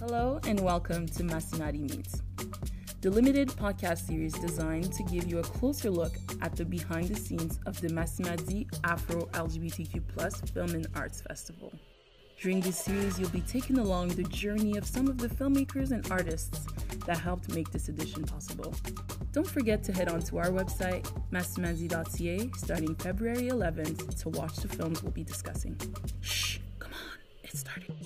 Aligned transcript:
Hello 0.00 0.38
and 0.46 0.60
welcome 0.60 1.06
to 1.08 1.24
Massimadi 1.24 1.80
Meets, 1.80 2.22
the 3.00 3.10
limited 3.10 3.48
podcast 3.48 4.06
series 4.06 4.32
designed 4.34 4.92
to 4.92 5.02
give 5.02 5.28
you 5.28 5.40
a 5.40 5.42
closer 5.42 5.90
look 5.90 6.12
at 6.40 6.54
the 6.54 6.64
behind 6.64 7.08
the 7.08 7.16
scenes 7.16 7.58
of 7.66 7.80
the 7.80 7.88
Massimadi 7.88 8.68
Afro 8.84 9.22
LGBTQ 9.32 10.00
plus 10.06 10.40
Film 10.52 10.70
and 10.70 10.86
Arts 10.94 11.22
Festival. 11.22 11.72
During 12.40 12.60
this 12.60 12.78
series, 12.78 13.18
you'll 13.18 13.28
be 13.30 13.40
taken 13.40 13.80
along 13.80 14.10
the 14.10 14.22
journey 14.22 14.76
of 14.76 14.86
some 14.86 15.08
of 15.08 15.18
the 15.18 15.26
filmmakers 15.26 15.90
and 15.90 16.08
artists 16.12 16.68
that 17.04 17.18
helped 17.18 17.52
make 17.52 17.72
this 17.72 17.88
edition 17.88 18.22
possible. 18.22 18.72
Don't 19.32 19.48
forget 19.48 19.82
to 19.82 19.92
head 19.92 20.08
on 20.08 20.22
to 20.22 20.38
our 20.38 20.50
website, 20.50 21.10
massimadi.ca, 21.32 22.50
starting 22.56 22.94
February 22.94 23.48
11th 23.48 24.20
to 24.22 24.28
watch 24.28 24.54
the 24.58 24.68
films 24.68 25.02
we'll 25.02 25.10
be 25.10 25.24
discussing. 25.24 25.76
Shh, 26.20 26.58
come 26.78 26.92
on, 26.92 27.18
it's 27.42 27.58
starting. 27.58 27.96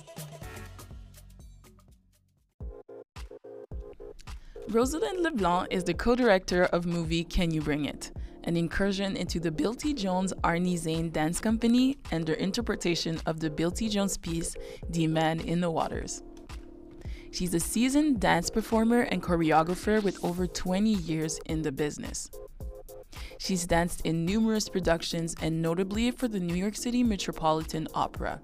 Rosalynde 4.72 5.20
Leblanc 5.20 5.66
is 5.70 5.84
the 5.84 5.92
co-director 5.92 6.64
of 6.64 6.86
movie 6.86 7.24
Can 7.24 7.50
You 7.50 7.60
Bring 7.60 7.84
It? 7.84 8.10
An 8.44 8.56
incursion 8.56 9.18
into 9.18 9.38
the 9.38 9.50
Bill 9.50 9.74
T. 9.74 9.92
Jones 9.92 10.32
Arnie 10.42 10.78
Zane 10.78 11.10
Dance 11.10 11.40
Company 11.40 11.98
and 12.10 12.24
their 12.24 12.36
interpretation 12.36 13.20
of 13.26 13.38
the 13.38 13.50
Bill 13.50 13.70
T. 13.70 13.90
Jones 13.90 14.16
piece 14.16 14.56
D-Man 14.90 15.40
in 15.40 15.60
the 15.60 15.70
Waters. 15.70 16.22
She's 17.32 17.52
a 17.52 17.60
seasoned 17.60 18.18
dance 18.20 18.48
performer 18.48 19.02
and 19.02 19.22
choreographer 19.22 20.02
with 20.02 20.24
over 20.24 20.46
20 20.46 20.88
years 20.88 21.38
in 21.45 21.60
the 21.60 21.70
business. 21.70 22.30
She's 23.36 23.66
danced 23.66 24.06
in 24.06 24.24
numerous 24.24 24.70
productions 24.70 25.34
and 25.42 25.60
notably 25.60 26.12
for 26.12 26.28
the 26.28 26.40
New 26.40 26.56
York 26.56 26.76
City 26.76 27.02
Metropolitan 27.04 27.88
Opera. 27.92 28.40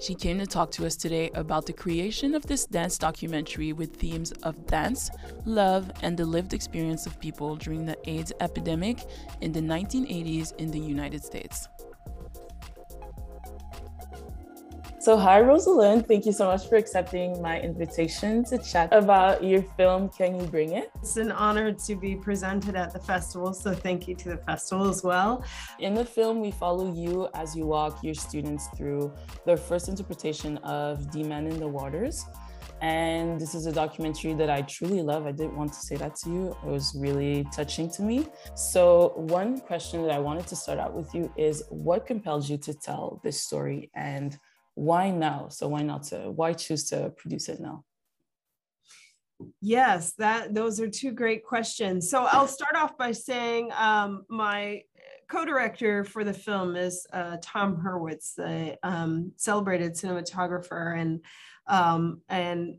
She 0.00 0.14
came 0.14 0.38
to 0.38 0.46
talk 0.46 0.70
to 0.72 0.86
us 0.86 0.94
today 0.94 1.30
about 1.34 1.66
the 1.66 1.72
creation 1.72 2.34
of 2.34 2.46
this 2.46 2.66
dance 2.66 2.98
documentary 2.98 3.72
with 3.72 3.96
themes 3.96 4.32
of 4.42 4.66
dance, 4.66 5.10
love, 5.44 5.90
and 6.02 6.16
the 6.16 6.24
lived 6.26 6.52
experience 6.52 7.06
of 7.06 7.18
people 7.18 7.56
during 7.56 7.86
the 7.86 7.96
AIDS 8.08 8.32
epidemic 8.40 8.98
in 9.40 9.52
the 9.52 9.60
1980s 9.60 10.54
in 10.56 10.70
the 10.70 10.78
United 10.78 11.24
States. 11.24 11.68
So, 15.06 15.16
hi, 15.16 15.40
Rosalynde. 15.40 16.04
Thank 16.04 16.26
you 16.26 16.32
so 16.32 16.46
much 16.46 16.68
for 16.68 16.74
accepting 16.74 17.40
my 17.40 17.60
invitation 17.60 18.44
to 18.46 18.58
chat 18.58 18.92
about 18.92 19.44
your 19.44 19.62
film, 19.62 20.08
Can 20.08 20.34
You 20.34 20.44
Bring 20.48 20.72
It? 20.72 20.90
It's 20.96 21.16
an 21.16 21.30
honor 21.30 21.72
to 21.72 21.94
be 21.94 22.16
presented 22.16 22.74
at 22.74 22.92
the 22.92 22.98
festival. 22.98 23.54
So, 23.54 23.72
thank 23.72 24.08
you 24.08 24.16
to 24.16 24.30
the 24.30 24.38
festival 24.38 24.88
as 24.88 25.04
well. 25.04 25.44
In 25.78 25.94
the 25.94 26.04
film, 26.04 26.40
we 26.40 26.50
follow 26.50 26.92
you 26.92 27.28
as 27.34 27.54
you 27.54 27.66
walk 27.66 28.02
your 28.02 28.14
students 28.14 28.66
through 28.76 29.12
their 29.44 29.56
first 29.56 29.88
interpretation 29.88 30.56
of 30.64 31.08
D-Man 31.12 31.46
in 31.46 31.60
the 31.60 31.68
Waters. 31.68 32.24
And 32.80 33.40
this 33.40 33.54
is 33.54 33.66
a 33.66 33.72
documentary 33.72 34.34
that 34.34 34.50
I 34.50 34.62
truly 34.62 35.02
love. 35.02 35.24
I 35.24 35.30
didn't 35.30 35.56
want 35.56 35.72
to 35.72 35.78
say 35.78 35.94
that 35.96 36.16
to 36.16 36.30
you. 36.30 36.56
It 36.64 36.68
was 36.68 36.96
really 36.98 37.46
touching 37.52 37.88
to 37.90 38.02
me. 38.02 38.26
So, 38.56 39.12
one 39.14 39.60
question 39.60 40.02
that 40.02 40.10
I 40.10 40.18
wanted 40.18 40.48
to 40.48 40.56
start 40.56 40.80
out 40.80 40.94
with 40.94 41.14
you 41.14 41.32
is 41.36 41.62
what 41.70 42.08
compelled 42.08 42.48
you 42.48 42.58
to 42.58 42.74
tell 42.74 43.20
this 43.22 43.40
story 43.40 43.88
and 43.94 44.36
why 44.76 45.10
now? 45.10 45.48
So 45.48 45.68
why 45.68 45.82
not 45.82 46.04
to 46.04 46.30
why 46.30 46.52
choose 46.52 46.84
to 46.90 47.10
produce 47.16 47.48
it 47.48 47.60
now? 47.60 47.82
Yes, 49.60 50.12
that 50.18 50.54
those 50.54 50.80
are 50.80 50.88
two 50.88 51.12
great 51.12 51.44
questions. 51.44 52.08
So 52.10 52.24
I'll 52.24 52.46
start 52.46 52.76
off 52.76 52.96
by 52.96 53.12
saying 53.12 53.70
um, 53.76 54.24
my 54.28 54.82
co-director 55.28 56.04
for 56.04 56.24
the 56.24 56.32
film 56.32 56.76
is 56.76 57.06
uh, 57.12 57.38
Tom 57.42 57.76
Hurwitz, 57.76 58.34
the 58.34 58.78
um, 58.82 59.32
celebrated 59.36 59.94
cinematographer, 59.94 60.98
and 60.98 61.24
um, 61.66 62.20
and 62.28 62.76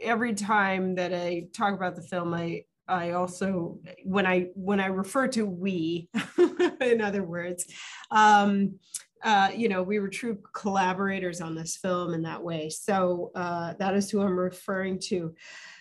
every 0.00 0.34
time 0.34 0.94
that 0.96 1.12
I 1.12 1.46
talk 1.52 1.74
about 1.74 1.94
the 1.94 2.02
film, 2.02 2.32
I 2.32 2.64
I 2.88 3.12
also 3.12 3.80
when 4.04 4.26
I 4.26 4.48
when 4.54 4.80
I 4.80 4.86
refer 4.86 5.28
to 5.28 5.44
we, 5.44 6.08
in 6.80 7.00
other 7.00 7.22
words, 7.22 7.66
um, 8.10 8.78
uh, 9.24 9.50
you 9.56 9.70
know, 9.70 9.82
we 9.82 9.98
were 9.98 10.08
true 10.08 10.38
collaborators 10.52 11.40
on 11.40 11.54
this 11.54 11.76
film 11.76 12.12
in 12.12 12.22
that 12.22 12.42
way. 12.42 12.68
So 12.68 13.32
uh, 13.34 13.72
that 13.78 13.94
is 13.94 14.10
who 14.10 14.20
I'm 14.20 14.38
referring 14.38 14.98
to. 15.04 15.34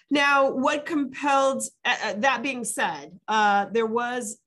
Now, 0.10 0.50
what 0.50 0.86
compelled, 0.86 1.64
uh, 1.84 1.96
uh 2.06 2.14
that 2.18 2.42
being 2.42 2.64
said, 2.64 3.20
uh, 3.28 3.66
there 3.72 3.86
was 3.86 4.40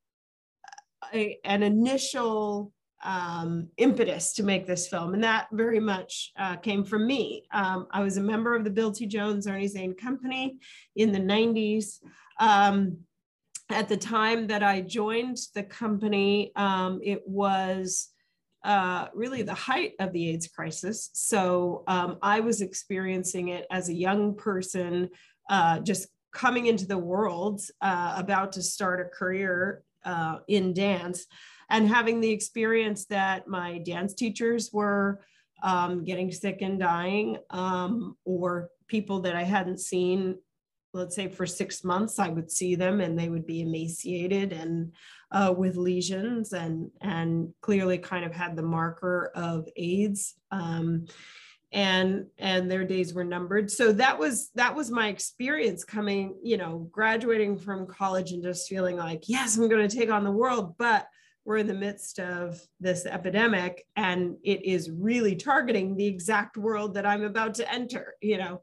a, 1.12 1.39
an 1.45 1.62
initial 1.62 2.73
um, 3.05 3.69
impetus 3.77 4.33
to 4.34 4.43
make 4.43 4.67
this 4.67 4.89
film, 4.89 5.13
and 5.13 5.23
that 5.23 5.49
very 5.53 5.78
much 5.78 6.33
came 6.63 6.83
from 6.83 7.07
me. 7.07 7.45
Um, 7.53 7.87
I 7.91 8.03
was 8.03 8.17
a 8.17 8.23
member 8.23 8.57
of 8.57 8.65
the 8.65 8.71
Bill 8.71 8.91
T. 8.91 9.07
Jones 9.07 9.47
Arnie 9.47 9.69
Zane 9.69 9.95
Company 9.95 10.57
in 10.97 11.13
the 11.13 11.21
90s. 11.21 12.01
Um, 12.41 12.99
at 13.69 13.89
the 13.89 13.97
time 13.97 14.47
that 14.47 14.63
I 14.63 14.81
joined 14.81 15.39
the 15.55 15.63
company, 15.63 16.53
um, 16.57 17.01
it 17.03 17.23
was 17.27 18.09
uh, 18.66 19.06
really 19.15 19.43
the 19.43 19.54
height 19.54 19.93
of 20.00 20.12
the 20.12 20.31
AIDS 20.31 20.49
crisis. 20.49 21.10
So 21.15 21.84
um, 21.87 22.19
I 22.21 22.41
was 22.41 22.60
experiencing 22.60 23.49
it 23.49 23.65
as 23.71 23.88
a 23.88 23.94
young 23.94 24.34
person, 24.34 25.10
uh, 25.49 25.78
just 25.78 26.09
coming 26.32 26.66
into 26.66 26.84
the 26.84 26.99
world, 26.99 27.62
uh, 27.81 28.15
about 28.16 28.50
to 28.53 28.62
start 28.62 29.00
a 29.00 29.04
career 29.04 29.84
uh, 30.04 30.38
in 30.49 30.75
dance, 30.75 31.27
and 31.71 31.88
having 31.88 32.21
the 32.21 32.31
experience 32.31 33.06
that 33.06 33.47
my 33.47 33.78
dance 33.78 34.15
teachers 34.15 34.71
were 34.72 35.21
um, 35.62 36.04
getting 36.04 36.33
sick 36.33 36.59
and 36.60 36.81
dying, 36.81 37.38
um, 37.50 38.16
or 38.25 38.71
people 38.88 39.21
that 39.21 39.37
I 39.37 39.44
hadn't 39.44 39.78
seen 39.78 40.38
let's 40.93 41.15
say 41.15 41.28
for 41.28 41.44
six 41.47 41.84
months 41.84 42.19
i 42.19 42.28
would 42.28 42.50
see 42.50 42.75
them 42.75 43.03
and 43.03 43.19
they 43.19 43.28
would 43.28 43.44
be 43.44 43.60
emaciated 43.60 44.50
and 44.53 44.93
uh, 45.32 45.53
with 45.56 45.76
lesions 45.76 46.53
and 46.53 46.91
and 47.00 47.53
clearly 47.60 47.98
kind 47.98 48.25
of 48.25 48.34
had 48.34 48.56
the 48.56 48.62
marker 48.62 49.31
of 49.34 49.69
aids 49.76 50.34
um, 50.50 51.06
and 51.72 52.26
and 52.38 52.70
their 52.70 52.84
days 52.84 53.12
were 53.12 53.25
numbered 53.25 53.70
so 53.70 53.92
that 53.92 54.19
was 54.19 54.50
that 54.54 54.75
was 54.75 54.91
my 54.91 55.09
experience 55.09 55.84
coming 55.84 56.36
you 56.42 56.56
know 56.56 56.88
graduating 56.92 57.59
from 57.59 57.86
college 57.86 58.32
and 58.32 58.42
just 58.42 58.69
feeling 58.69 58.97
like 58.97 59.25
yes 59.28 59.56
i'm 59.56 59.69
going 59.69 59.88
to 59.88 59.97
take 59.97 60.10
on 60.10 60.25
the 60.25 60.31
world 60.31 60.75
but 60.78 61.09
we're 61.44 61.59
in 61.59 61.66
the 61.69 61.75
midst 61.75 62.19
of 62.19 62.60
this 62.81 63.06
epidemic 63.06 63.84
and 63.94 64.36
it 64.42 64.65
is 64.65 64.91
really 64.91 65.36
targeting 65.36 65.97
the 65.97 66.06
exact 66.06 66.56
world 66.56 66.94
that 66.94 67.04
i'm 67.04 67.25
about 67.25 67.54
to 67.54 67.72
enter 67.72 68.15
you 68.20 68.38
know 68.38 68.62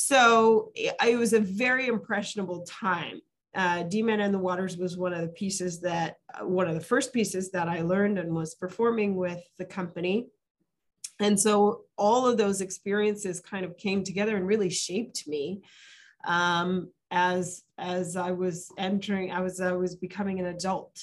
so 0.00 0.70
it 0.76 1.18
was 1.18 1.32
a 1.32 1.40
very 1.40 1.88
impressionable 1.88 2.60
time. 2.60 3.20
Uh, 3.58 3.82
D-Man 3.82 4.20
and 4.20 4.32
the 4.32 4.38
Waters 4.38 4.76
was 4.76 4.96
one 4.96 5.12
of 5.12 5.20
the 5.20 5.34
pieces 5.42 5.80
that, 5.80 6.18
uh, 6.32 6.46
one 6.46 6.68
of 6.68 6.74
the 6.74 6.80
first 6.92 7.12
pieces 7.12 7.50
that 7.50 7.68
I 7.68 7.80
learned 7.82 8.16
and 8.18 8.32
was 8.32 8.54
performing 8.54 9.16
with 9.16 9.42
the 9.58 9.64
company. 9.64 10.28
And 11.18 11.38
so 11.38 11.82
all 11.96 12.28
of 12.28 12.38
those 12.38 12.60
experiences 12.60 13.40
kind 13.40 13.64
of 13.64 13.76
came 13.76 14.04
together 14.04 14.36
and 14.36 14.46
really 14.46 14.70
shaped 14.70 15.26
me 15.26 15.62
um, 16.24 16.90
as 17.10 17.64
as 17.78 18.16
I 18.16 18.30
was 18.30 18.70
entering, 18.78 19.32
I 19.32 19.40
was 19.40 19.60
I 19.60 19.72
was 19.72 19.96
becoming 19.96 20.38
an 20.38 20.46
adult. 20.46 20.96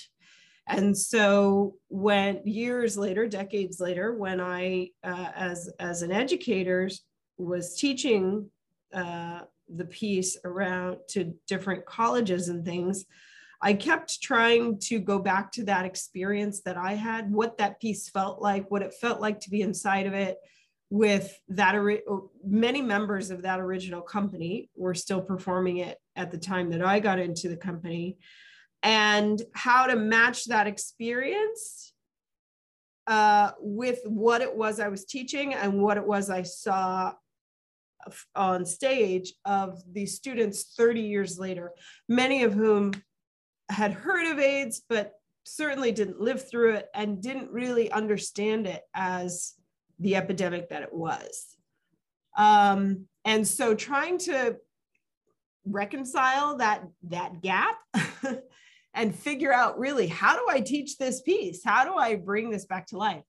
And 0.68 0.98
so 0.98 1.76
when 1.90 2.42
years 2.46 2.98
later, 2.98 3.28
decades 3.28 3.80
later, 3.80 4.16
when 4.16 4.40
I 4.40 4.92
uh, 5.04 5.32
as 5.36 5.70
as 5.80 6.02
an 6.04 6.12
educator 6.12 6.90
was 7.38 7.76
teaching 7.76 8.50
uh, 8.94 9.42
the 9.74 9.86
piece 9.86 10.38
around 10.44 10.98
to 11.10 11.34
different 11.48 11.86
colleges 11.86 12.50
and 12.50 12.66
things, 12.66 13.06
I 13.62 13.74
kept 13.74 14.22
trying 14.22 14.80
to 14.82 15.00
go 15.00 15.20
back 15.20 15.52
to 15.54 15.64
that 15.66 15.86
experience 15.86 16.62
that 16.62 16.78
I 16.78 16.94
had, 16.94 17.32
what 17.32 17.58
that 17.58 17.80
piece 17.80 18.10
felt 18.10 18.42
like, 18.42 18.70
what 18.70 18.82
it 18.82 18.94
felt 18.94 19.22
like 19.22 19.40
to 19.42 19.50
be 19.50 19.62
inside 19.62 20.06
of 20.06 20.14
it 20.14 20.38
with 20.90 21.40
that 21.50 21.76
many 22.46 22.82
members 22.82 23.32
of 23.32 23.42
that 23.42 23.60
original 23.60 24.02
company 24.02 24.70
were 24.76 24.94
still 24.94 25.22
performing 25.22 25.78
it 25.78 25.98
at 26.16 26.32
the 26.32 26.38
time 26.38 26.70
that 26.70 26.86
I 26.86 27.00
got 27.00 27.20
into 27.20 27.50
the 27.50 27.58
company. 27.58 28.18
And 28.84 29.42
how 29.56 29.88
to 29.88 29.96
match 29.96 30.46
that 30.46 30.68
experience 30.68 31.94
uh, 33.08 33.52
with 33.60 34.00
what 34.06 34.42
it 34.42 34.56
was 34.56 34.80
I 34.80 34.90
was 34.90 35.06
teaching 35.06 35.54
and 35.54 35.82
what 35.82 35.98
it 35.98 36.06
was 36.06 36.30
I 36.30 36.44
saw 36.44 37.14
on 38.36 38.66
stage 38.66 39.34
of 39.46 39.82
these 39.92 40.16
students 40.16 40.74
30 40.76 41.02
years 41.02 41.40
later, 41.40 41.72
many 42.08 42.44
of 42.44 42.54
whom 42.54 42.92
had 43.70 43.94
heard 43.94 44.32
of 44.32 44.40
AIDS, 44.40 44.82
but 44.88 45.14
certainly 45.44 45.92
didn't 45.92 46.20
live 46.20 46.48
through 46.48 46.76
it 46.76 46.88
and 46.94 47.22
didn't 47.22 47.52
really 47.52 47.92
understand 47.92 48.68
it 48.68 48.82
as 48.94 49.54
the 50.00 50.16
epidemic 50.16 50.70
that 50.70 50.84
it 50.84 50.94
was. 50.94 51.56
Um, 52.38 53.08
and 53.24 53.48
so 53.48 53.76
trying 53.76 54.18
to 54.20 54.58
reconcile 55.66 56.58
that, 56.58 56.84
that 57.04 57.42
gap 57.42 57.78
and 58.94 59.16
figure 59.16 59.54
out 59.54 59.80
really 59.80 60.08
how 60.08 60.36
do 60.36 60.46
I 60.50 60.62
teach 60.62 60.98
this 60.98 61.22
piece? 61.22 61.64
How 61.64 61.86
do 61.86 61.96
I 61.96 62.16
bring 62.16 62.50
this 62.50 62.66
back 62.66 62.88
to 62.88 62.98
life? 62.98 63.24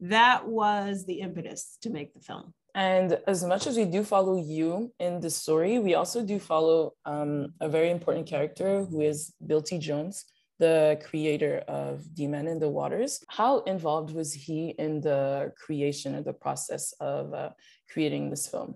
That 0.00 0.46
was 0.46 1.06
the 1.06 1.20
impetus 1.20 1.78
to 1.82 1.90
make 1.90 2.14
the 2.14 2.20
film 2.20 2.54
And 2.76 3.18
as 3.26 3.42
much 3.42 3.66
as 3.66 3.78
we 3.78 3.86
do 3.86 4.04
follow 4.04 4.36
you 4.36 4.92
in 5.00 5.18
the 5.18 5.30
story, 5.30 5.78
we 5.78 5.94
also 5.94 6.22
do 6.22 6.38
follow 6.38 6.92
um, 7.06 7.54
a 7.58 7.70
very 7.70 7.90
important 7.90 8.26
character 8.26 8.84
who 8.84 9.00
is 9.00 9.32
Bill 9.46 9.62
T. 9.62 9.78
Jones, 9.78 10.26
the 10.58 11.00
creator 11.02 11.64
of 11.68 12.14
D-Man 12.14 12.46
in 12.46 12.58
the 12.58 12.68
Waters. 12.68 13.24
How 13.28 13.60
involved 13.60 14.14
was 14.14 14.34
he 14.34 14.74
in 14.78 15.00
the 15.00 15.54
creation 15.56 16.14
of 16.14 16.26
the 16.26 16.34
process 16.34 16.92
of 17.00 17.32
uh, 17.32 17.50
creating 17.90 18.28
this 18.28 18.46
film? 18.46 18.74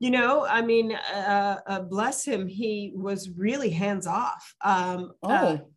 You 0.00 0.10
know, 0.10 0.44
I 0.44 0.60
mean, 0.60 0.92
uh, 0.92 1.60
uh, 1.68 1.80
bless 1.82 2.24
him, 2.24 2.48
he 2.48 2.92
was 2.96 3.30
really 3.30 3.70
hands 3.70 4.08
off. 4.08 4.54
Um, 4.64 5.12
uh, 5.22 5.58
oh. 5.58 5.70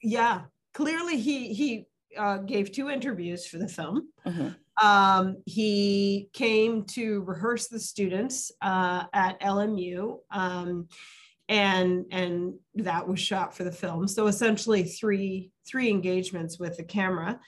yeah, 0.00 0.42
clearly 0.74 1.18
he 1.18 1.52
he 1.52 1.86
uh, 2.16 2.38
gave 2.38 2.72
two 2.72 2.90
interviews 2.90 3.46
for 3.46 3.58
the 3.58 3.68
film. 3.68 4.08
Mm-hmm. 4.26 4.86
Um, 4.86 5.38
he 5.46 6.28
came 6.32 6.84
to 6.84 7.22
rehearse 7.22 7.68
the 7.68 7.80
students 7.80 8.52
uh, 8.60 9.04
at 9.12 9.40
LMU. 9.40 10.18
Um, 10.30 10.88
and 11.48 12.06
and 12.10 12.54
that 12.74 13.06
was 13.06 13.20
shot 13.20 13.54
for 13.54 13.64
the 13.64 13.72
film 13.72 14.08
so 14.08 14.26
essentially 14.26 14.82
three 14.82 15.50
three 15.66 15.88
engagements 15.88 16.58
with 16.58 16.76
the 16.76 16.82
camera 16.82 17.38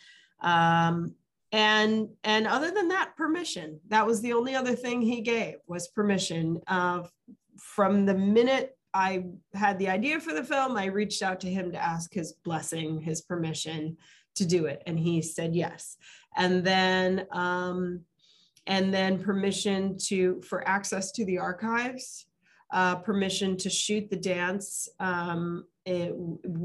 um, 0.40 1.14
and 1.50 2.08
and 2.24 2.46
other 2.46 2.70
than 2.70 2.88
that 2.88 3.16
permission 3.16 3.80
that 3.88 4.06
was 4.06 4.20
the 4.20 4.32
only 4.32 4.54
other 4.54 4.74
thing 4.74 5.02
he 5.02 5.20
gave 5.20 5.54
was 5.66 5.88
permission 5.88 6.60
uh, 6.68 7.02
from 7.60 8.06
the 8.06 8.14
minute 8.14 8.76
i 8.94 9.24
had 9.52 9.78
the 9.78 9.88
idea 9.88 10.20
for 10.20 10.32
the 10.32 10.44
film 10.44 10.76
i 10.76 10.86
reached 10.86 11.22
out 11.22 11.40
to 11.40 11.48
him 11.48 11.72
to 11.72 11.82
ask 11.82 12.14
his 12.14 12.34
blessing 12.44 13.00
his 13.00 13.22
permission 13.22 13.96
to 14.38 14.46
do 14.46 14.66
it 14.66 14.82
and 14.86 14.98
he 14.98 15.20
said 15.20 15.54
yes 15.54 15.96
and 16.36 16.64
then 16.64 17.26
um, 17.32 18.00
and 18.66 18.92
then 18.92 19.22
permission 19.22 19.96
to 19.98 20.40
for 20.42 20.66
access 20.68 21.12
to 21.12 21.24
the 21.24 21.38
archives 21.38 22.26
uh, 22.70 22.96
permission 22.96 23.56
to 23.56 23.70
shoot 23.70 24.10
the 24.10 24.16
dance, 24.16 24.88
um, 25.00 25.64
it, 25.86 26.14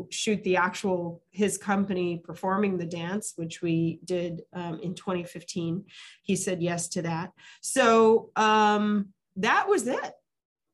shoot 0.10 0.44
the 0.44 0.58
actual 0.58 1.24
his 1.32 1.58
company 1.58 2.22
performing 2.24 2.78
the 2.78 2.86
dance, 2.86 3.34
which 3.38 3.62
we 3.62 4.00
did 4.04 4.42
um, 4.52 4.80
in 4.82 4.96
2015. 4.96 5.86
He 6.24 6.36
said 6.36 6.62
yes 6.62 6.90
to 6.90 7.04
that. 7.04 7.32
So 7.62 8.32
um, 8.36 9.14
that 9.38 9.68
was 9.70 9.88
it. 9.88 10.14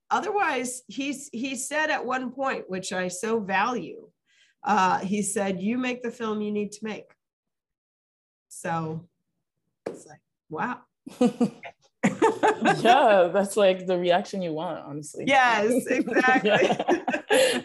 Otherwise, 0.09 0.81
he's 0.87 1.29
he 1.31 1.55
said 1.55 1.91
at 1.91 2.03
one 2.03 2.31
point, 2.31 2.67
which 2.67 2.91
I 2.91 3.09
so 3.09 3.39
value, 3.39 4.09
uh, 4.63 4.99
he 4.99 5.21
said, 5.21 5.61
"You 5.61 5.77
make 5.77 6.03
the 6.03 6.11
film 6.11 6.41
you 6.41 6.51
need 6.51 6.71
to 6.73 6.79
make." 6.83 7.11
So 8.49 9.07
it's 9.85 10.05
like, 10.05 10.19
wow. 10.49 10.79
yeah, 12.79 13.29
that's 13.33 13.55
like 13.55 13.85
the 13.85 13.97
reaction 13.97 14.41
you 14.41 14.53
want, 14.53 14.79
honestly. 14.79 15.25
Yes, 15.27 15.85
exactly. 15.87 16.51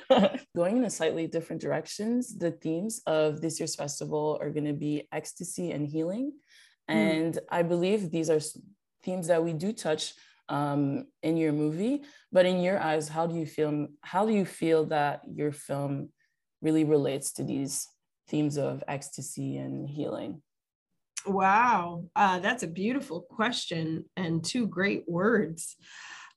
Going 0.56 0.76
in 0.76 0.84
a 0.84 0.90
slightly 0.90 1.26
different 1.26 1.62
directions, 1.62 2.36
the 2.36 2.52
themes 2.52 3.02
of 3.06 3.40
this 3.40 3.58
year's 3.58 3.74
festival 3.74 4.38
are 4.40 4.50
going 4.50 4.66
to 4.66 4.72
be 4.72 5.08
ecstasy 5.10 5.72
and 5.72 5.86
healing. 5.86 6.32
Hmm. 6.88 6.96
And 6.96 7.34
mm. 7.34 7.40
I 7.50 7.62
believe 7.62 8.10
these 8.10 8.30
are 8.30 8.40
themes 9.02 9.28
that 9.28 9.42
we 9.42 9.52
do 9.52 9.72
touch 9.72 10.14
um, 10.48 11.06
in 11.22 11.36
your 11.36 11.52
movie. 11.52 12.02
But 12.30 12.46
in 12.46 12.60
your 12.60 12.78
eyes, 12.78 13.08
how 13.08 13.26
do 13.26 13.34
you 13.34 13.46
feel? 13.46 13.88
How 14.02 14.26
do 14.26 14.32
you 14.32 14.44
feel 14.44 14.84
that 14.86 15.22
your 15.26 15.52
film 15.52 16.10
really 16.64 16.84
relates 16.84 17.32
to 17.34 17.44
these 17.44 17.88
themes 18.28 18.56
of 18.56 18.82
ecstasy 18.88 19.58
and 19.58 19.88
healing? 19.88 20.42
Wow, 21.26 22.04
uh, 22.16 22.40
that's 22.40 22.64
a 22.64 22.68
beautiful 22.68 23.20
question 23.20 24.06
and 24.16 24.44
two 24.44 24.66
great 24.66 25.04
words. 25.06 25.76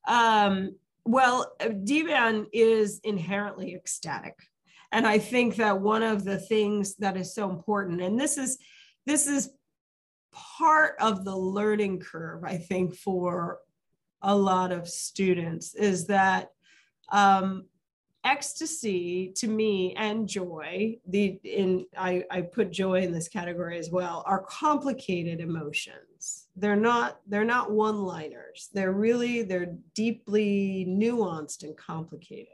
Um, 0.08 0.76
well, 1.06 1.52
D-Man 1.84 2.48
is 2.54 3.00
inherently 3.04 3.74
ecstatic. 3.74 4.36
And 4.92 5.06
I 5.06 5.18
think 5.18 5.56
that 5.56 5.82
one 5.82 6.04
of 6.04 6.24
the 6.24 6.38
things 6.38 6.96
that 6.98 7.18
is 7.18 7.34
so 7.34 7.50
important, 7.50 8.02
and 8.02 8.20
this 8.20 8.38
is 8.38 8.58
this 9.06 9.28
is 9.28 9.50
part 10.34 10.96
of 11.00 11.26
the 11.26 11.36
learning 11.36 12.00
curve, 12.00 12.44
I 12.44 12.58
think, 12.58 12.96
for 12.96 13.60
a 14.22 14.36
lot 14.36 14.72
of 14.72 14.88
students, 14.88 15.76
is 15.76 16.08
that 16.08 16.50
um, 17.12 17.66
ecstasy 18.28 19.32
to 19.36 19.48
me 19.48 19.96
and 19.96 20.28
joy 20.28 20.98
the 21.08 21.40
in 21.46 21.86
I, 21.98 22.26
I 22.30 22.42
put 22.42 22.72
joy 22.72 23.02
in 23.02 23.14
this 23.14 23.30
category 23.30 23.80
as 23.80 23.90
well 23.90 24.22
are 24.28 24.44
complicated 24.44 25.40
emotions. 25.40 26.48
They're 26.58 26.76
not 26.76 27.22
they're 27.28 27.46
not 27.46 27.72
one 27.72 28.00
liners 28.00 28.70
they're 28.74 28.92
really 28.92 29.44
they're 29.44 29.74
deeply 29.96 30.86
nuanced 30.90 31.64
and 31.64 31.78
complicated. 31.78 32.48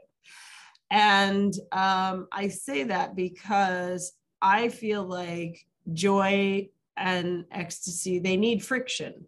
And 0.90 1.52
um, 1.72 2.28
i 2.30 2.46
say 2.48 2.84
that 2.84 3.16
because 3.16 4.12
i 4.40 4.68
feel 4.68 5.02
like 5.02 5.66
joy 5.92 6.68
and 6.96 7.44
ecstasy 7.50 8.20
they 8.20 8.36
need 8.36 8.64
friction 8.64 9.26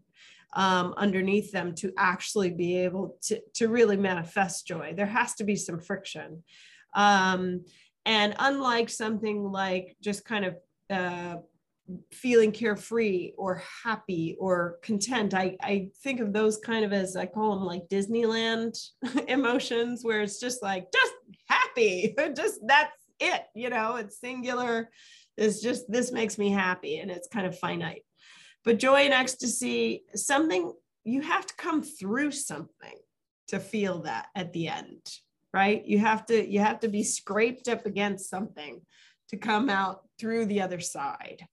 um, 0.56 0.94
underneath 0.96 1.52
them 1.52 1.74
to 1.74 1.92
actually 1.98 2.50
be 2.50 2.78
able 2.78 3.18
to, 3.22 3.40
to 3.54 3.68
really 3.68 3.98
manifest 3.98 4.66
joy. 4.66 4.94
There 4.96 5.06
has 5.06 5.34
to 5.34 5.44
be 5.44 5.54
some 5.54 5.78
friction. 5.78 6.42
Um, 6.94 7.66
and 8.06 8.34
unlike 8.38 8.88
something 8.88 9.44
like 9.44 9.96
just 10.00 10.24
kind 10.24 10.46
of 10.46 10.56
uh, 10.88 11.36
feeling 12.10 12.52
carefree 12.52 13.32
or 13.36 13.62
happy 13.84 14.34
or 14.40 14.78
content, 14.82 15.34
I, 15.34 15.58
I 15.60 15.88
think 16.02 16.20
of 16.20 16.32
those 16.32 16.56
kind 16.56 16.86
of 16.86 16.92
as 16.92 17.16
I 17.16 17.26
call 17.26 17.54
them 17.54 17.66
like 17.66 17.88
Disneyland 17.88 18.78
emotions, 19.28 20.04
where 20.04 20.22
it's 20.22 20.40
just 20.40 20.62
like, 20.62 20.86
just 20.90 21.12
happy, 21.50 22.14
just 22.34 22.60
that's 22.66 22.96
it, 23.20 23.42
you 23.54 23.68
know, 23.68 23.96
it's 23.96 24.18
singular. 24.20 24.88
It's 25.36 25.60
just, 25.60 25.84
this 25.92 26.12
makes 26.12 26.38
me 26.38 26.50
happy 26.50 26.96
and 26.96 27.10
it's 27.10 27.28
kind 27.28 27.46
of 27.46 27.58
finite. 27.58 28.04
But 28.66 28.80
joy 28.80 28.96
and 28.96 29.14
ecstasy, 29.14 30.02
something 30.16 30.72
you 31.04 31.22
have 31.22 31.46
to 31.46 31.54
come 31.54 31.84
through 31.84 32.32
something 32.32 32.98
to 33.48 33.60
feel 33.60 34.02
that 34.02 34.26
at 34.34 34.52
the 34.52 34.66
end, 34.66 35.06
right? 35.54 35.86
You 35.86 36.00
have 36.00 36.26
to 36.26 36.46
you 36.46 36.58
have 36.58 36.80
to 36.80 36.88
be 36.88 37.04
scraped 37.04 37.68
up 37.68 37.86
against 37.86 38.28
something 38.28 38.80
to 39.28 39.36
come 39.36 39.70
out 39.70 40.00
through 40.18 40.46
the 40.46 40.62
other 40.62 40.80
side. 40.80 41.46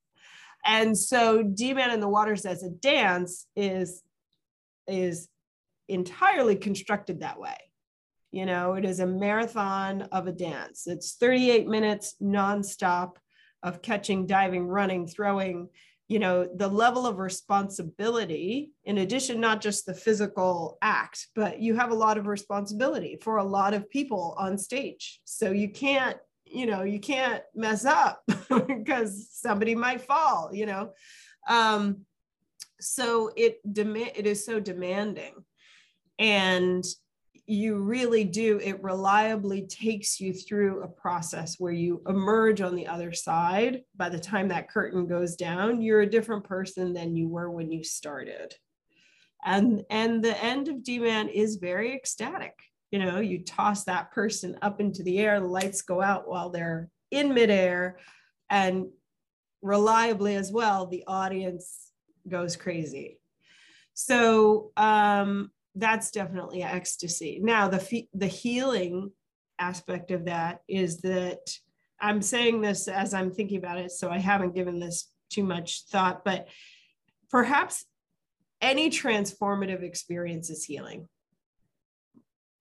And 0.65 0.97
so 0.97 1.43
D-Man 1.43 1.91
in 1.91 1.99
the 1.99 2.09
Waters 2.09 2.47
as 2.47 2.63
a 2.63 2.69
dance 2.69 3.45
is 3.55 4.01
is 4.87 5.29
entirely 5.87 6.55
constructed 6.55 7.19
that 7.19 7.39
way. 7.39 7.57
You 8.31 8.47
know, 8.47 8.73
it 8.73 8.85
is 8.85 8.99
a 8.99 9.05
marathon 9.05 10.01
of 10.11 10.25
a 10.25 10.31
dance. 10.31 10.87
It's 10.87 11.13
38 11.13 11.67
minutes 11.67 12.15
nonstop 12.19 13.17
of 13.61 13.83
catching, 13.83 14.25
diving, 14.25 14.67
running, 14.67 15.05
throwing, 15.05 15.69
you 16.07 16.19
know 16.19 16.47
the 16.55 16.67
level 16.67 17.07
of 17.07 17.17
responsibility 17.17 18.71
in 18.83 18.97
addition 18.99 19.39
not 19.39 19.61
just 19.61 19.85
the 19.85 19.93
physical 19.93 20.77
act 20.81 21.27
but 21.35 21.59
you 21.59 21.75
have 21.75 21.91
a 21.91 21.95
lot 21.95 22.17
of 22.17 22.27
responsibility 22.27 23.17
for 23.21 23.37
a 23.37 23.43
lot 23.43 23.73
of 23.73 23.89
people 23.89 24.35
on 24.37 24.57
stage. 24.57 25.21
So 25.23 25.51
you 25.51 25.69
can't 25.69 26.17
you 26.45 26.65
know 26.65 26.83
you 26.83 26.99
can't 26.99 27.43
mess 27.55 27.85
up 27.85 28.21
because 28.67 29.29
somebody 29.31 29.75
might 29.75 30.01
fall 30.01 30.49
you 30.53 30.65
know? 30.65 30.91
Um 31.47 32.05
so 32.79 33.31
it 33.35 33.59
demand 33.71 34.11
it 34.15 34.27
is 34.27 34.45
so 34.45 34.59
demanding. 34.59 35.33
And 36.19 36.83
you 37.53 37.75
really 37.75 38.23
do, 38.23 38.59
it 38.59 38.81
reliably 38.83 39.67
takes 39.67 40.19
you 40.19 40.33
through 40.33 40.81
a 40.81 40.87
process 40.87 41.59
where 41.59 41.71
you 41.71 42.01
emerge 42.07 42.61
on 42.61 42.75
the 42.75 42.87
other 42.87 43.13
side. 43.13 43.83
By 43.95 44.09
the 44.09 44.19
time 44.19 44.47
that 44.49 44.69
curtain 44.69 45.07
goes 45.07 45.35
down, 45.35 45.81
you're 45.81 46.01
a 46.01 46.09
different 46.09 46.43
person 46.43 46.93
than 46.93 47.15
you 47.15 47.27
were 47.27 47.49
when 47.49 47.71
you 47.71 47.83
started. 47.83 48.55
And, 49.45 49.83
and 49.89 50.23
the 50.23 50.41
end 50.43 50.67
of 50.67 50.83
D-Man 50.83 51.29
is 51.29 51.57
very 51.57 51.93
ecstatic. 51.93 52.57
You 52.91 52.99
know, 52.99 53.19
you 53.19 53.43
toss 53.43 53.83
that 53.85 54.11
person 54.11 54.57
up 54.61 54.79
into 54.79 55.03
the 55.03 55.19
air, 55.19 55.39
the 55.39 55.47
lights 55.47 55.81
go 55.81 56.01
out 56.01 56.27
while 56.27 56.49
they're 56.49 56.89
in 57.11 57.33
midair, 57.33 57.97
and 58.49 58.87
reliably 59.61 60.35
as 60.35 60.51
well, 60.51 60.87
the 60.87 61.03
audience 61.07 61.91
goes 62.27 62.55
crazy. 62.55 63.19
So 63.93 64.71
um, 64.75 65.51
that's 65.75 66.11
definitely 66.11 66.63
ecstasy. 66.63 67.39
Now, 67.41 67.67
the 67.67 68.07
the 68.13 68.27
healing 68.27 69.11
aspect 69.59 70.11
of 70.11 70.25
that 70.25 70.61
is 70.67 71.01
that 71.01 71.39
I'm 71.99 72.21
saying 72.21 72.61
this 72.61 72.87
as 72.87 73.13
I'm 73.13 73.31
thinking 73.31 73.57
about 73.57 73.77
it, 73.77 73.91
so 73.91 74.09
I 74.09 74.19
haven't 74.19 74.55
given 74.55 74.79
this 74.79 75.09
too 75.29 75.43
much 75.43 75.85
thought, 75.89 76.23
but 76.23 76.47
perhaps 77.29 77.85
any 78.61 78.89
transformative 78.89 79.83
experience 79.83 80.49
is 80.49 80.63
healing, 80.63 81.07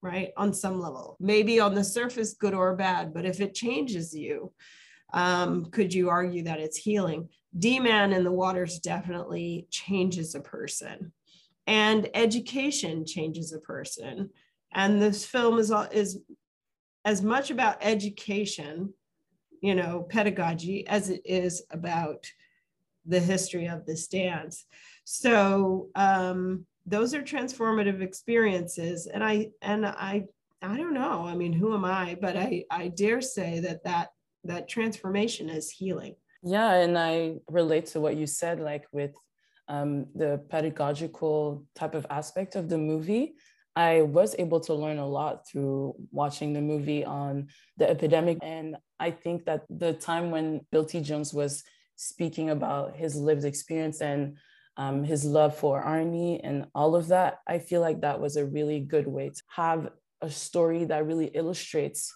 right? 0.00 0.33
On 0.37 0.52
some 0.52 0.81
level, 0.81 1.16
maybe 1.21 1.61
on 1.61 1.75
the 1.75 1.85
surface, 1.85 2.35
good 2.35 2.54
or 2.54 2.75
bad, 2.76 3.12
but 3.12 3.25
if 3.25 3.40
it 3.40 3.54
changes 3.54 4.14
you, 4.14 4.52
um, 5.12 5.66
could 5.66 5.92
you 5.92 6.09
argue 6.09 6.45
that 6.45 6.61
it's 6.61 6.78
healing? 6.78 7.28
D-Man 7.57 8.12
in 8.12 8.25
the 8.25 8.33
waters 8.33 8.78
definitely 8.78 9.66
changes 9.71 10.35
a 10.35 10.40
person 10.40 11.12
and 11.66 12.09
education 12.14 13.07
changes 13.07 13.52
a 13.52 13.61
person. 13.61 14.31
And 14.73 15.00
this 15.00 15.25
film 15.25 15.59
is 15.59 15.73
is 15.92 16.19
as 17.04 17.23
much 17.23 17.50
about 17.50 17.78
education 17.81 18.95
you 19.61 19.75
know 19.75 20.07
pedagogy 20.09 20.87
as 20.87 21.09
it 21.09 21.23
is 21.25 21.62
about 21.71 22.26
the 23.07 23.21
history 23.21 23.66
of 23.66 23.87
this 23.87 24.07
dance. 24.07 24.64
So 25.04 25.88
um, 25.95 26.66
those 26.87 27.14
are 27.14 27.23
transformative 27.23 28.00
experiences. 28.00 29.07
And 29.07 29.25
i 29.25 29.50
and 29.61 29.87
i 29.87 30.25
i 30.61 30.76
don't 30.76 30.95
know. 30.95 31.25
I 31.26 31.35
mean 31.35 31.52
who 31.52 31.75
am 31.75 31.85
i? 31.85 32.16
But 32.21 32.37
i 32.37 32.64
i 32.71 32.88
dare 32.88 33.21
say 33.21 33.61
that 33.61 33.85
that 33.85 34.11
that 34.45 34.69
transformation 34.69 35.49
is 35.49 35.71
healing. 35.71 36.16
Yeah 36.45 36.73
and 36.75 36.99
i 36.99 37.35
relate 37.49 37.87
to 37.87 38.00
what 38.00 38.16
you 38.16 38.26
said 38.26 38.61
like 38.61 38.85
with 38.92 39.14
um, 39.69 40.07
the 40.14 40.42
pedagogical 40.49 41.64
type 41.75 41.95
of 41.95 42.07
aspect 42.11 42.57
of 42.57 42.69
the 42.69 42.78
movie 42.78 43.35
I 43.75 44.02
was 44.02 44.35
able 44.38 44.61
to 44.61 44.75
learn 44.75 44.99
a 44.99 45.07
lot 45.07 45.49
through 45.49 45.95
watching 46.11 46.52
the 46.52 46.61
movie 46.61 47.04
on 47.04 47.49
the 47.78 47.88
epidemic. 47.88 48.38
And 48.42 48.76
I 49.00 49.11
think 49.11 49.47
that 49.47 49.62
the 49.71 49.95
time 49.95 50.31
when 50.31 50.61
Bill 50.71 50.85
T. 50.85 51.00
Jones 51.00 51.33
was 51.33 51.62
speaking 51.97 52.50
about 52.50 52.97
his 52.97 53.16
lived 53.16 53.45
experience 53.45 54.00
and 54.00 54.37
um, 54.76 55.04
his 55.04 55.25
love 55.25 55.57
for 55.57 55.83
Arnie 55.83 56.40
and 56.42 56.66
all 56.75 56.95
of 56.95 57.09
that, 57.09 57.38
I 57.47 57.59
feel 57.59 57.81
like 57.81 58.02
that 58.02 58.21
was 58.21 58.37
a 58.37 58.45
really 58.45 58.81
good 58.81 59.07
way 59.07 59.31
to 59.31 59.42
have 59.49 59.88
a 60.21 60.31
story 60.31 60.85
that 60.85 61.07
really 61.07 61.26
illustrates 61.26 62.14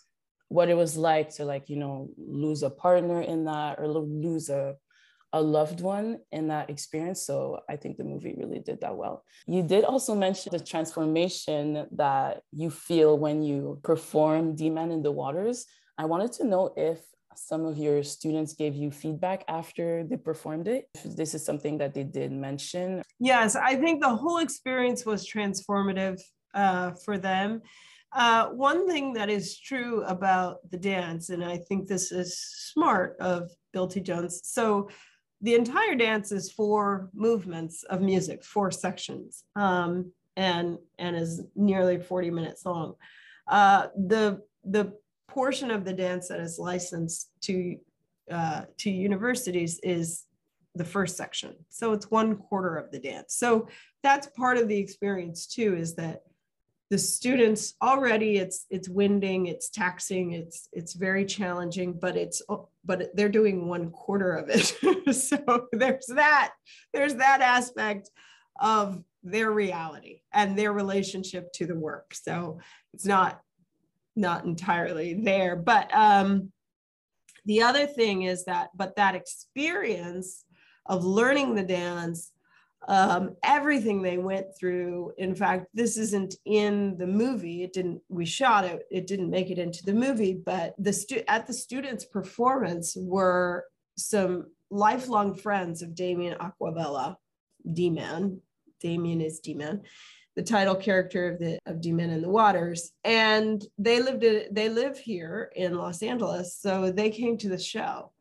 what 0.49 0.69
it 0.69 0.77
was 0.77 0.97
like 0.97 1.29
to 1.29 1.45
like 1.45 1.69
you 1.69 1.75
know 1.75 2.09
lose 2.17 2.63
a 2.63 2.71
partner 2.71 3.21
in 3.21 3.47
that 3.47 3.81
or 3.81 3.89
lose 3.89 4.49
a 4.49 4.77
a 5.37 5.41
loved 5.41 5.81
one 5.83 6.19
in 6.33 6.49
that 6.49 6.71
experience. 6.71 7.21
So 7.27 7.61
I 7.69 7.77
think 7.77 7.99
the 7.99 8.05
movie 8.05 8.35
really 8.39 8.61
did 8.69 8.81
that 8.81 8.97
well. 8.97 9.23
You 9.47 9.63
did 9.63 9.85
also 9.85 10.15
mention 10.15 10.51
the 10.51 10.65
transformation 10.73 11.87
that 11.93 12.41
you 12.53 12.71
feel 12.71 13.19
when 13.19 13.43
you 13.43 13.79
perform 13.83 14.57
D-Man 14.57 14.91
in 14.91 15.03
the 15.03 15.13
Waters. 15.13 15.67
I 15.99 16.07
wanted 16.07 16.33
to 16.39 16.45
know 16.47 16.73
if 16.91 17.01
some 17.35 17.67
of 17.67 17.77
your 17.77 18.03
students 18.03 18.55
gave 18.55 18.75
you 18.75 18.91
feedback 18.91 19.45
after 19.47 20.05
they 20.09 20.17
performed 20.17 20.69
it. 20.69 20.89
This 21.05 21.35
is 21.35 21.45
something 21.45 21.77
that 21.79 21.93
they 21.93 22.05
did 22.05 22.33
mention. 22.33 23.03
Yes, 23.19 23.57
I 23.57 23.77
think 23.77 24.01
the 24.01 24.17
whole 24.17 24.39
experience 24.39 25.05
was 25.05 25.29
transformative 25.29 26.19
uh, 26.55 26.93
for 27.05 27.19
them. 27.19 27.61
Uh, 28.15 28.47
one 28.71 28.89
thing 28.89 29.13
that 29.13 29.29
is 29.29 29.61
true 29.61 30.03
about 30.05 30.57
the 30.71 30.79
dance, 30.79 31.29
and 31.29 31.45
I 31.45 31.59
think 31.59 31.87
this 31.87 32.11
is 32.13 32.39
smart 32.73 33.17
of 33.21 33.51
Bill 33.75 33.87
T. 33.87 34.01
Jones. 34.01 34.41
So 34.45 34.89
the 35.43 35.55
entire 35.55 35.95
dance 35.95 36.33
is 36.33 36.51
four 36.51 37.11
movements 37.15 37.83
of 37.85 38.01
music, 38.01 38.43
four 38.45 38.71
sections, 38.71 39.45
um, 39.55 40.13
and 40.37 40.79
and 40.99 41.17
is 41.17 41.43
nearly 41.55 41.99
40 41.99 42.31
minutes 42.31 42.65
long. 42.65 42.95
Uh, 43.47 43.89
the 43.97 44.43
the 44.65 44.93
portion 45.29 45.71
of 45.71 45.85
the 45.85 45.93
dance 45.93 46.29
that 46.29 46.41
is 46.41 46.59
licensed 46.59 47.31
to 47.43 47.77
uh, 48.31 48.63
to 48.79 48.91
universities 48.91 49.79
is 49.83 50.25
the 50.75 50.85
first 50.85 51.17
section. 51.17 51.55
So 51.69 51.93
it's 51.93 52.11
one 52.11 52.37
quarter 52.37 52.77
of 52.77 52.91
the 52.91 52.99
dance. 52.99 53.35
So 53.35 53.69
that's 54.03 54.27
part 54.29 54.59
of 54.59 54.69
the 54.69 54.79
experience 54.79 55.47
too, 55.47 55.77
is 55.77 55.95
that 55.95 56.23
the 56.91 56.99
students 56.99 57.75
already 57.83 58.37
it's 58.37 58.67
it's 58.71 58.89
winding 58.89 59.47
it's 59.47 59.71
taxing 59.71 60.33
it's 60.33 60.69
it's 60.73 60.95
very 60.95 61.25
challenging 61.25 61.93
but 61.93 62.17
it's 62.17 62.43
but 62.85 63.11
they're 63.15 63.29
doing 63.29 63.67
one 63.67 63.91
quarter 63.91 64.33
of 64.33 64.49
it. 64.49 64.77
So 65.13 65.67
there's 65.73 66.07
that 66.07 66.53
there's 66.93 67.17
that 67.17 67.41
aspect 67.41 68.11
of 68.61 69.03
their 69.23 69.51
reality 69.51 70.21
and 70.33 70.57
their 70.57 70.73
relationship 70.73 71.53
to 71.55 71.67
the 71.67 71.75
work. 71.75 72.15
So 72.15 72.59
it's 72.93 73.07
not 73.07 73.41
not 74.15 74.45
entirely 74.45 75.13
there 75.15 75.57
but 75.57 75.95
um 75.95 76.51
the 77.45 77.63
other 77.63 77.87
thing 77.87 78.23
is 78.23 78.45
that 78.47 78.71
but 78.75 78.97
that 78.97 79.15
experience 79.15 80.45
of 80.87 81.05
learning 81.05 81.55
the 81.55 81.63
dance 81.63 82.33
um, 82.89 83.37
everything 83.43 84.03
they 84.03 84.19
went 84.19 84.47
through. 84.59 85.13
In 85.19 85.35
fact, 85.35 85.67
this 85.75 85.97
isn't 85.97 86.37
in 86.45 86.97
the 86.99 87.07
movie. 87.07 87.63
It 87.63 87.73
didn't. 87.73 88.01
We 88.09 88.25
shot 88.25 88.65
it. 88.65 88.83
It 88.91 89.07
didn't 89.07 89.31
make 89.31 89.51
it 89.51 89.59
into 89.59 89.85
the 89.85 89.95
movie. 89.95 90.35
But 90.35 90.75
the 90.79 90.93
stu- 90.93 91.25
at 91.29 91.47
the 91.47 91.53
students' 91.53 92.05
performance 92.05 92.97
were 92.97 93.65
some 93.97 94.47
lifelong 94.71 95.35
friends 95.35 95.83
of 95.83 95.95
Damien 95.95 96.39
Acquavella, 96.39 97.17
D-Man. 97.73 98.41
Damien 98.81 99.21
is 99.21 99.41
D-Man, 99.41 99.83
the 100.37 100.43
title 100.43 100.77
character 100.77 101.33
of 101.33 101.39
the 101.39 101.59
of 101.67 101.81
D-Man 101.81 102.11
in 102.11 102.21
the 102.21 102.29
Waters, 102.29 102.93
and 103.05 103.65
they 103.79 104.03
lived. 104.03 104.23
They 104.53 104.69
live 104.69 104.99
here 104.99 105.51
in 105.57 105.75
Los 105.75 106.03
Angeles, 106.03 106.59
so 106.61 106.93
they 106.93 107.11
came 107.11 107.39
to 107.39 107.49
the 107.49 107.59
show. 107.59 108.13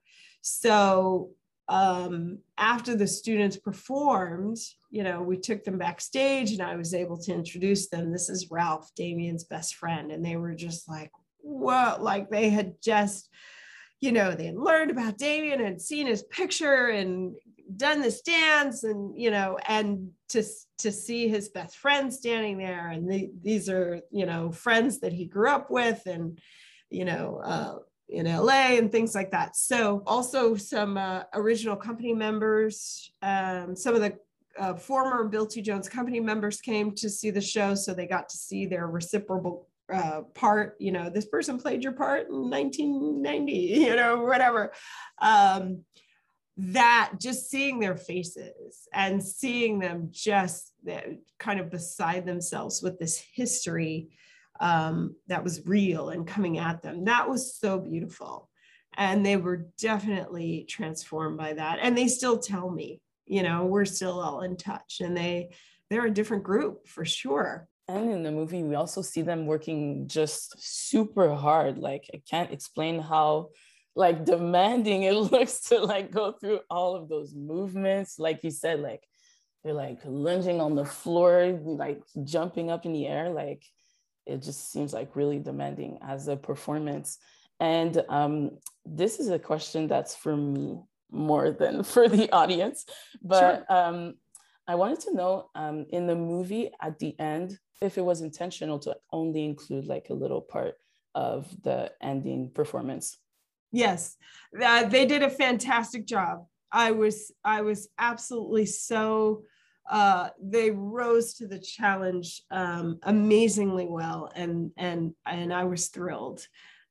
So 0.42 1.32
um, 1.68 2.40
after 2.58 2.96
the 2.96 3.08
students 3.08 3.58
performed, 3.58 4.58
you 4.92 5.04
know, 5.04 5.22
we 5.22 5.38
took 5.38 5.64
them 5.64 5.78
backstage 5.78 6.52
and 6.52 6.62
I 6.62 6.76
was 6.76 6.94
able 6.94 7.18
to 7.18 7.34
introduce 7.34 7.88
them. 7.88 8.12
This 8.12 8.30
is 8.30 8.52
Ralph, 8.52 8.94
Damien's 8.96 9.44
best 9.44 9.76
friend. 9.76 10.12
And 10.12 10.24
they 10.24 10.36
were 10.36 10.54
just 10.54 10.88
like, 10.88 11.12
what? 11.40 12.04
Like 12.04 12.30
they 12.30 12.50
had 12.50 12.76
just, 12.84 13.30
you 14.00 14.12
know, 14.12 14.36
they 14.36 14.46
had 14.46 14.58
learned 14.58 14.92
about 14.92 15.18
Damien 15.18 15.62
and 15.62 15.82
seen 15.82 16.06
his 16.06 16.24
picture 16.24 16.90
and 16.90 17.36
done 17.78 18.00
this 18.00 18.22
dance 18.22 18.84
and, 18.84 19.20
you 19.20 19.32
know, 19.32 19.58
and 19.68 20.12
to, 20.30 20.44
to 20.78 20.92
see 20.92 21.28
his 21.28 21.50
best 21.50 21.78
friend 21.78 22.14
standing 22.14 22.60
there. 22.60 22.90
And 22.90 23.10
the, 23.10 23.32
these 23.42 23.70
are, 23.70 24.02
you 24.12 24.28
know, 24.28 24.52
friends 24.52 25.00
that 25.00 25.14
he 25.14 25.26
grew 25.26 25.50
up 25.50 25.72
with 25.72 26.06
and, 26.06 26.40
you 26.92 27.06
know, 27.06 27.42
uh, 27.44 27.76
in 28.10 28.26
LA 28.26 28.78
and 28.78 28.92
things 28.92 29.16
like 29.16 29.32
that. 29.32 29.56
So 29.56 30.04
also 30.06 30.56
some 30.56 30.98
uh, 30.98 31.24
original 31.34 31.76
company 31.76 32.14
members, 32.14 33.12
um, 33.22 33.76
some 33.76 33.96
of 33.96 34.02
the 34.02 34.18
uh, 34.58 34.76
former 34.76 35.28
Bill 35.28 35.46
T. 35.46 35.62
Jones 35.62 35.90
company 35.90 36.20
members 36.20 36.62
came 36.62 36.94
to 36.96 37.10
see 37.10 37.30
the 37.30 37.42
show, 37.42 37.76
so 37.76 37.94
they 37.94 38.08
got 38.08 38.30
to 38.30 38.38
see 38.38 38.66
their 38.66 38.88
reciprocal 38.88 39.68
uh, 39.92 40.22
part. 40.34 40.76
You 40.80 40.92
know, 40.92 41.10
this 41.10 41.26
person 41.26 41.58
played 41.58 41.84
your 41.84 41.94
part 41.94 42.30
in 42.30 42.50
1990. 42.50 43.52
You 43.52 43.96
know, 43.96 44.24
whatever. 44.24 44.72
Um, 45.22 45.84
that 46.58 47.14
just 47.20 47.50
seeing 47.50 47.80
their 47.80 47.98
faces 47.98 48.88
and 48.94 49.22
seeing 49.22 49.80
them 49.80 50.08
just 50.12 50.72
uh, 50.90 51.02
kind 51.38 51.60
of 51.60 51.70
beside 51.70 52.26
themselves 52.26 52.82
with 52.82 52.98
this 52.98 53.22
history 53.34 54.10
um, 54.60 55.16
that 55.28 55.44
was 55.44 55.66
real 55.66 56.10
and 56.10 56.28
coming 56.28 56.58
at 56.58 56.82
them. 56.82 57.06
That 57.06 57.30
was 57.30 57.56
so 57.56 57.80
beautiful. 57.80 58.50
And 58.98 59.26
they 59.26 59.38
were 59.38 59.68
definitely 59.78 60.66
transformed 60.70 61.38
by 61.38 61.54
that. 61.54 61.80
And 61.82 61.98
they 61.98 62.08
still 62.08 62.38
tell 62.38 62.70
me, 62.70 63.02
you 63.26 63.44
know, 63.44 63.66
we're 63.66 63.86
still 63.86 64.20
all 64.22 64.42
in 64.42 64.56
touch 64.56 65.02
and 65.02 65.16
they, 65.16 65.50
they're 65.90 66.06
a 66.06 66.12
different 66.12 66.44
group 66.44 66.88
for 66.88 67.04
sure. 67.04 67.68
And 67.88 68.10
in 68.10 68.24
the 68.24 68.32
movie, 68.32 68.64
we 68.64 68.76
also 68.76 69.02
see 69.02 69.22
them 69.22 69.46
working 69.46 70.08
just 70.08 70.56
super 70.60 71.36
hard. 71.36 71.78
Like, 71.78 72.10
I 72.14 72.22
can't 72.28 72.52
explain 72.52 73.00
how 73.00 73.50
like 73.96 74.26
demanding 74.26 75.04
it 75.04 75.14
looks 75.32 75.62
to 75.70 75.80
like 75.80 76.12
go 76.12 76.32
through 76.32 76.62
all 76.70 76.96
of 76.96 77.10
those 77.10 77.34
movements. 77.34 78.20
Like 78.20 78.44
you 78.44 78.52
said, 78.52 78.80
like 78.80 79.04
they're 79.64 79.74
like 79.74 80.00
lunging 80.04 80.62
on 80.62 80.76
the 80.76 80.86
floor, 80.86 81.60
like 81.64 82.02
jumping 82.24 82.70
up 82.70 82.86
in 82.86 82.94
the 82.94 83.08
air. 83.08 83.30
Like 83.30 83.64
it 84.26 84.42
just 84.42 84.72
seems 84.72 84.94
like 84.94 85.16
really 85.16 85.40
demanding 85.40 86.00
as 86.02 86.28
a 86.28 86.36
performance. 86.36 87.18
And 87.60 88.04
um, 88.10 88.52
this 88.86 89.20
is 89.20 89.30
a 89.30 89.40
question 89.40 89.88
that's 89.88 90.16
for 90.16 90.36
me 90.36 90.82
more 91.12 91.52
than 91.52 91.84
for 91.94 92.08
the 92.08 92.32
audience. 92.32 92.86
But 93.22 93.66
sure. 93.70 93.78
um, 93.78 94.16
I 94.68 94.76
wanted 94.76 95.00
to 95.02 95.14
know 95.14 95.50
um, 95.56 95.86
in 95.90 96.08
the 96.08 96.16
movie 96.16 96.72
at 96.82 97.00
the 97.00 97.18
end, 97.20 97.60
if 97.82 97.98
it 97.98 98.02
was 98.02 98.22
intentional 98.22 98.80
to 98.80 98.96
only 99.12 99.46
include 99.46 99.86
like 99.86 100.10
a 100.10 100.14
little 100.14 100.42
part 100.42 100.76
of 101.14 101.48
the 101.64 101.92
ending 102.02 102.50
performance. 102.50 103.18
Yes, 103.72 104.18
uh, 104.62 104.86
they 104.86 105.06
did 105.06 105.22
a 105.22 105.30
fantastic 105.30 106.06
job. 106.06 106.46
I 106.72 106.92
was 106.92 107.32
I 107.44 107.62
was 107.62 107.90
absolutely 107.98 108.66
so 108.66 109.44
uh, 109.90 110.30
they 110.42 110.72
rose 110.72 111.36
to 111.36 111.48
the 111.48 111.60
challenge 111.60 112.42
um, 112.50 113.00
amazingly 113.04 113.86
well, 113.88 114.32
and 114.36 114.72
and 114.78 115.14
and 115.26 115.54
I 115.54 115.66
was 115.66 115.88
thrilled 115.88 116.48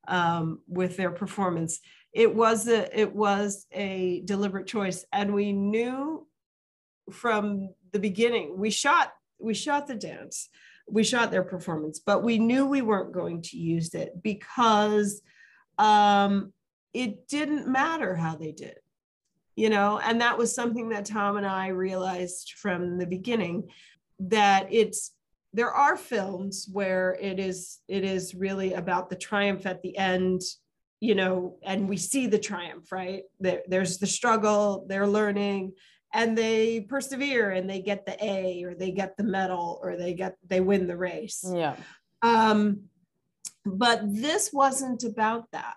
um, 0.07 0.61
with 0.69 0.97
their 0.97 1.11
performance. 1.11 1.81
It 2.13 2.35
was 2.35 2.69
a 2.69 2.99
it 2.99 3.15
was 3.15 3.67
a 3.73 4.23
deliberate 4.25 4.67
choice, 4.67 5.05
and 5.13 5.35
we 5.35 5.53
knew 5.53 6.27
from 7.11 7.71
the 7.93 7.99
beginning. 7.99 8.59
We 8.59 8.71
shot 8.71 9.13
we 9.41 9.55
shot 9.55 9.89
the 9.89 9.97
dance, 9.97 10.49
we 10.89 11.03
shot 11.03 11.33
their 11.33 11.43
performance, 11.43 11.99
but 11.99 12.23
we 12.23 12.39
knew 12.39 12.65
we 12.65 12.83
weren't 12.83 13.13
going 13.13 13.43
to 13.43 13.57
use 13.57 13.95
it 13.95 14.23
because 14.23 15.21
um, 15.79 16.53
it 16.93 17.27
didn't 17.27 17.67
matter 17.67 18.15
how 18.15 18.37
they 18.37 18.53
did 18.53 18.77
you 19.56 19.70
know 19.70 20.00
and 20.02 20.20
that 20.20 20.37
was 20.37 20.54
something 20.54 20.88
that 20.88 21.04
tom 21.04 21.37
and 21.37 21.46
i 21.46 21.68
realized 21.68 22.54
from 22.56 22.99
the 22.99 23.06
beginning 23.06 23.68
that 24.18 24.66
it's 24.70 25.12
there 25.52 25.73
are 25.73 25.96
films 25.96 26.68
where 26.73 27.16
it 27.20 27.38
is 27.38 27.78
it 27.88 28.04
is 28.04 28.34
really 28.34 28.75
about 28.75 29.08
the 29.08 29.16
triumph 29.16 29.66
at 29.66 29.82
the 29.82 29.96
end 29.96 30.42
you 31.00 31.14
know 31.14 31.56
and 31.62 31.88
we 31.88 31.96
see 31.96 32.26
the 32.26 32.38
triumph 32.38 32.90
right? 32.90 33.25
There, 33.38 33.62
there's 33.68 33.99
the 33.99 34.06
struggle 34.06 34.87
they're 34.88 35.06
learning 35.06 35.73
and 36.12 36.38
they 36.38 36.80
persevere 36.80 37.50
and 37.50 37.68
they 37.68 37.82
get 37.82 38.06
the 38.06 38.16
a 38.25 38.64
or 38.64 38.75
they 38.75 38.92
get 38.92 39.16
the 39.16 39.25
medal 39.25 39.80
or 39.82 39.96
they 39.96 40.14
get 40.14 40.37
they 40.46 40.61
win 40.61 40.87
the 40.87 40.96
race. 40.96 41.44
Yeah. 41.46 41.76
Um 42.23 42.84
but 43.66 44.00
this 44.04 44.50
wasn't 44.52 45.04
about 45.04 45.50
that 45.52 45.76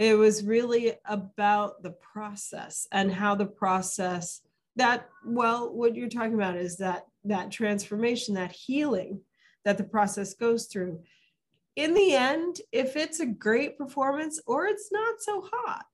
it 0.00 0.16
was 0.16 0.42
really 0.42 0.94
about 1.04 1.82
the 1.82 1.90
process 1.90 2.88
and 2.90 3.12
how 3.12 3.34
the 3.34 3.44
process 3.44 4.40
that 4.76 5.06
well 5.26 5.74
what 5.74 5.94
you're 5.94 6.08
talking 6.08 6.34
about 6.34 6.56
is 6.56 6.78
that 6.78 7.04
that 7.24 7.50
transformation 7.50 8.34
that 8.34 8.50
healing 8.50 9.20
that 9.66 9.76
the 9.76 9.84
process 9.84 10.32
goes 10.32 10.66
through. 10.66 11.02
In 11.76 11.92
the 11.92 12.14
end 12.14 12.56
if 12.72 12.96
it's 12.96 13.20
a 13.20 13.26
great 13.26 13.76
performance 13.76 14.40
or 14.46 14.66
it's 14.66 14.90
not 14.90 15.16
so 15.20 15.46
hot 15.52 15.84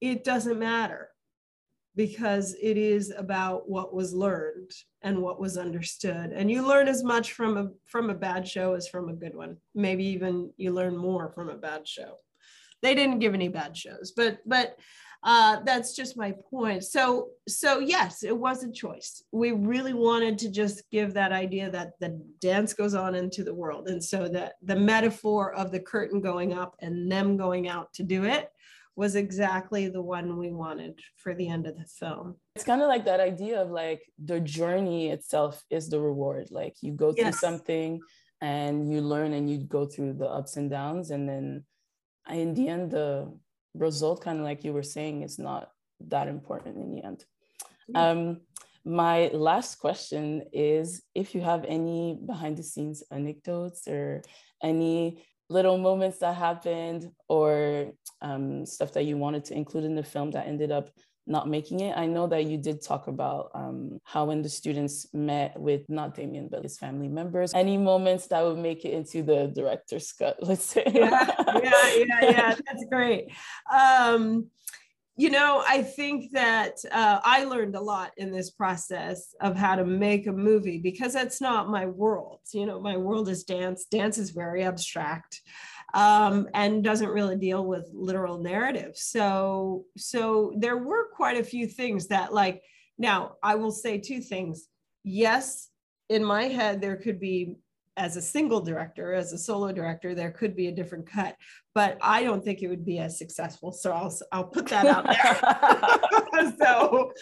it 0.00 0.24
doesn't 0.24 0.58
matter 0.58 1.10
because 1.96 2.56
it 2.62 2.78
is 2.78 3.12
about 3.14 3.68
what 3.68 3.92
was 3.92 4.14
learned 4.14 4.70
and 5.02 5.20
what 5.20 5.40
was 5.40 5.58
understood. 5.58 6.30
And 6.32 6.50
you 6.50 6.66
learn 6.66 6.86
as 6.88 7.02
much 7.02 7.32
from 7.32 7.58
a 7.58 7.68
from 7.84 8.08
a 8.08 8.14
bad 8.14 8.48
show 8.48 8.72
as 8.72 8.88
from 8.88 9.10
a 9.10 9.14
good 9.14 9.34
one. 9.34 9.58
Maybe 9.74 10.04
even 10.06 10.50
you 10.56 10.72
learn 10.72 10.96
more 10.96 11.30
from 11.30 11.50
a 11.50 11.56
bad 11.56 11.86
show 11.86 12.16
they 12.82 12.94
didn't 12.94 13.18
give 13.18 13.34
any 13.34 13.48
bad 13.48 13.76
shows 13.76 14.12
but 14.16 14.38
but 14.46 14.76
uh, 15.24 15.58
that's 15.64 15.96
just 15.96 16.16
my 16.16 16.32
point. 16.50 16.84
So 16.84 17.30
so 17.48 17.80
yes 17.80 18.22
it 18.22 18.36
was 18.36 18.62
a 18.62 18.70
choice. 18.70 19.22
We 19.32 19.52
really 19.52 19.92
wanted 19.92 20.38
to 20.38 20.50
just 20.50 20.88
give 20.90 21.14
that 21.14 21.32
idea 21.32 21.70
that 21.70 21.98
the 22.00 22.20
dance 22.40 22.72
goes 22.72 22.94
on 22.94 23.14
into 23.14 23.42
the 23.42 23.54
world. 23.54 23.88
And 23.88 24.02
so 24.02 24.28
that 24.28 24.54
the 24.62 24.76
metaphor 24.76 25.54
of 25.54 25.72
the 25.72 25.80
curtain 25.80 26.20
going 26.20 26.52
up 26.52 26.76
and 26.80 27.10
them 27.10 27.36
going 27.36 27.68
out 27.68 27.92
to 27.94 28.02
do 28.02 28.24
it 28.24 28.50
was 28.94 29.14
exactly 29.14 29.88
the 29.88 30.02
one 30.02 30.36
we 30.38 30.50
wanted 30.50 30.98
for 31.16 31.34
the 31.34 31.48
end 31.48 31.66
of 31.66 31.76
the 31.76 31.84
film. 31.84 32.36
It's 32.56 32.64
kind 32.64 32.82
of 32.82 32.88
like 32.88 33.04
that 33.04 33.20
idea 33.20 33.62
of 33.62 33.70
like 33.70 34.02
the 34.24 34.40
journey 34.40 35.08
itself 35.10 35.64
is 35.70 35.88
the 35.88 36.00
reward. 36.00 36.48
Like 36.50 36.76
you 36.80 36.92
go 36.92 37.12
through 37.12 37.26
yes. 37.26 37.40
something 37.40 38.00
and 38.40 38.92
you 38.92 39.00
learn 39.00 39.32
and 39.32 39.50
you 39.50 39.58
go 39.58 39.86
through 39.86 40.14
the 40.14 40.26
ups 40.26 40.56
and 40.56 40.70
downs 40.70 41.10
and 41.10 41.28
then 41.28 41.64
in 42.30 42.54
the 42.54 42.68
end 42.68 42.90
the 42.90 43.32
result 43.74 44.22
kind 44.22 44.38
of 44.38 44.44
like 44.44 44.64
you 44.64 44.72
were 44.72 44.82
saying 44.82 45.22
is 45.22 45.38
not 45.38 45.70
that 46.00 46.28
important 46.28 46.76
in 46.76 46.94
the 46.94 47.04
end 47.04 47.24
um, 47.94 48.40
my 48.84 49.28
last 49.32 49.76
question 49.76 50.44
is 50.52 51.02
if 51.14 51.34
you 51.34 51.40
have 51.40 51.64
any 51.66 52.18
behind 52.26 52.56
the 52.56 52.62
scenes 52.62 53.02
anecdotes 53.10 53.86
or 53.88 54.22
any 54.62 55.24
little 55.50 55.78
moments 55.78 56.18
that 56.18 56.34
happened 56.34 57.10
or 57.28 57.92
um, 58.20 58.66
stuff 58.66 58.92
that 58.92 59.04
you 59.04 59.16
wanted 59.16 59.44
to 59.46 59.54
include 59.54 59.84
in 59.84 59.94
the 59.94 60.02
film 60.02 60.30
that 60.32 60.46
ended 60.46 60.70
up 60.70 60.90
not 61.28 61.48
making 61.48 61.80
it. 61.80 61.96
I 61.96 62.06
know 62.06 62.26
that 62.26 62.46
you 62.46 62.56
did 62.56 62.82
talk 62.82 63.06
about 63.06 63.50
um, 63.54 64.00
how 64.04 64.24
when 64.24 64.40
the 64.40 64.48
students 64.48 65.06
met 65.12 65.58
with 65.60 65.82
not 65.88 66.14
Damien, 66.14 66.48
but 66.50 66.62
his 66.62 66.78
family 66.78 67.08
members, 67.08 67.52
any 67.54 67.76
moments 67.76 68.26
that 68.28 68.42
would 68.42 68.58
make 68.58 68.84
it 68.84 68.92
into 68.92 69.22
the 69.22 69.52
director's 69.54 70.10
cut, 70.12 70.38
let's 70.42 70.64
say. 70.64 70.84
yeah, 70.92 71.30
yeah, 71.62 71.94
yeah, 71.94 72.20
yeah. 72.22 72.54
That's 72.66 72.84
great. 72.90 73.32
Um, 73.72 74.50
you 75.16 75.30
know, 75.30 75.64
I 75.66 75.82
think 75.82 76.30
that 76.30 76.76
uh, 76.92 77.18
I 77.24 77.42
learned 77.42 77.74
a 77.74 77.80
lot 77.80 78.12
in 78.18 78.30
this 78.30 78.50
process 78.50 79.34
of 79.40 79.56
how 79.56 79.74
to 79.74 79.84
make 79.84 80.28
a 80.28 80.32
movie 80.32 80.78
because 80.78 81.12
that's 81.12 81.40
not 81.40 81.68
my 81.68 81.86
world. 81.86 82.38
You 82.52 82.66
know, 82.66 82.80
my 82.80 82.96
world 82.96 83.28
is 83.28 83.42
dance. 83.42 83.86
Dance 83.86 84.16
is 84.16 84.30
very 84.30 84.62
abstract 84.62 85.40
um, 85.92 86.48
and 86.54 86.84
doesn't 86.84 87.08
really 87.08 87.36
deal 87.36 87.64
with 87.64 87.90
literal 87.92 88.38
narrative. 88.38 88.92
So, 88.96 89.86
so 89.96 90.52
there 90.56 90.76
were 90.76 91.08
quite 91.14 91.36
a 91.36 91.44
few 91.44 91.66
things 91.66 92.08
that, 92.08 92.32
like, 92.32 92.62
now 92.96 93.36
I 93.42 93.56
will 93.56 93.72
say 93.72 93.98
two 93.98 94.20
things. 94.20 94.68
Yes, 95.02 95.68
in 96.08 96.24
my 96.24 96.44
head, 96.44 96.80
there 96.80 96.96
could 96.96 97.18
be, 97.18 97.56
as 97.98 98.16
a 98.16 98.22
single 98.22 98.60
director, 98.60 99.12
as 99.12 99.32
a 99.32 99.38
solo 99.38 99.72
director, 99.72 100.14
there 100.14 100.30
could 100.30 100.54
be 100.54 100.68
a 100.68 100.72
different 100.72 101.10
cut, 101.10 101.36
but 101.74 101.98
I 102.00 102.22
don't 102.22 102.42
think 102.44 102.62
it 102.62 102.68
would 102.68 102.86
be 102.86 102.98
as 102.98 103.18
successful. 103.18 103.72
So 103.72 103.92
I'll, 103.92 104.16
I'll 104.32 104.44
put 104.44 104.66
that 104.68 104.86
out 104.86 105.04
there. 105.04 106.52
so, 106.62 107.12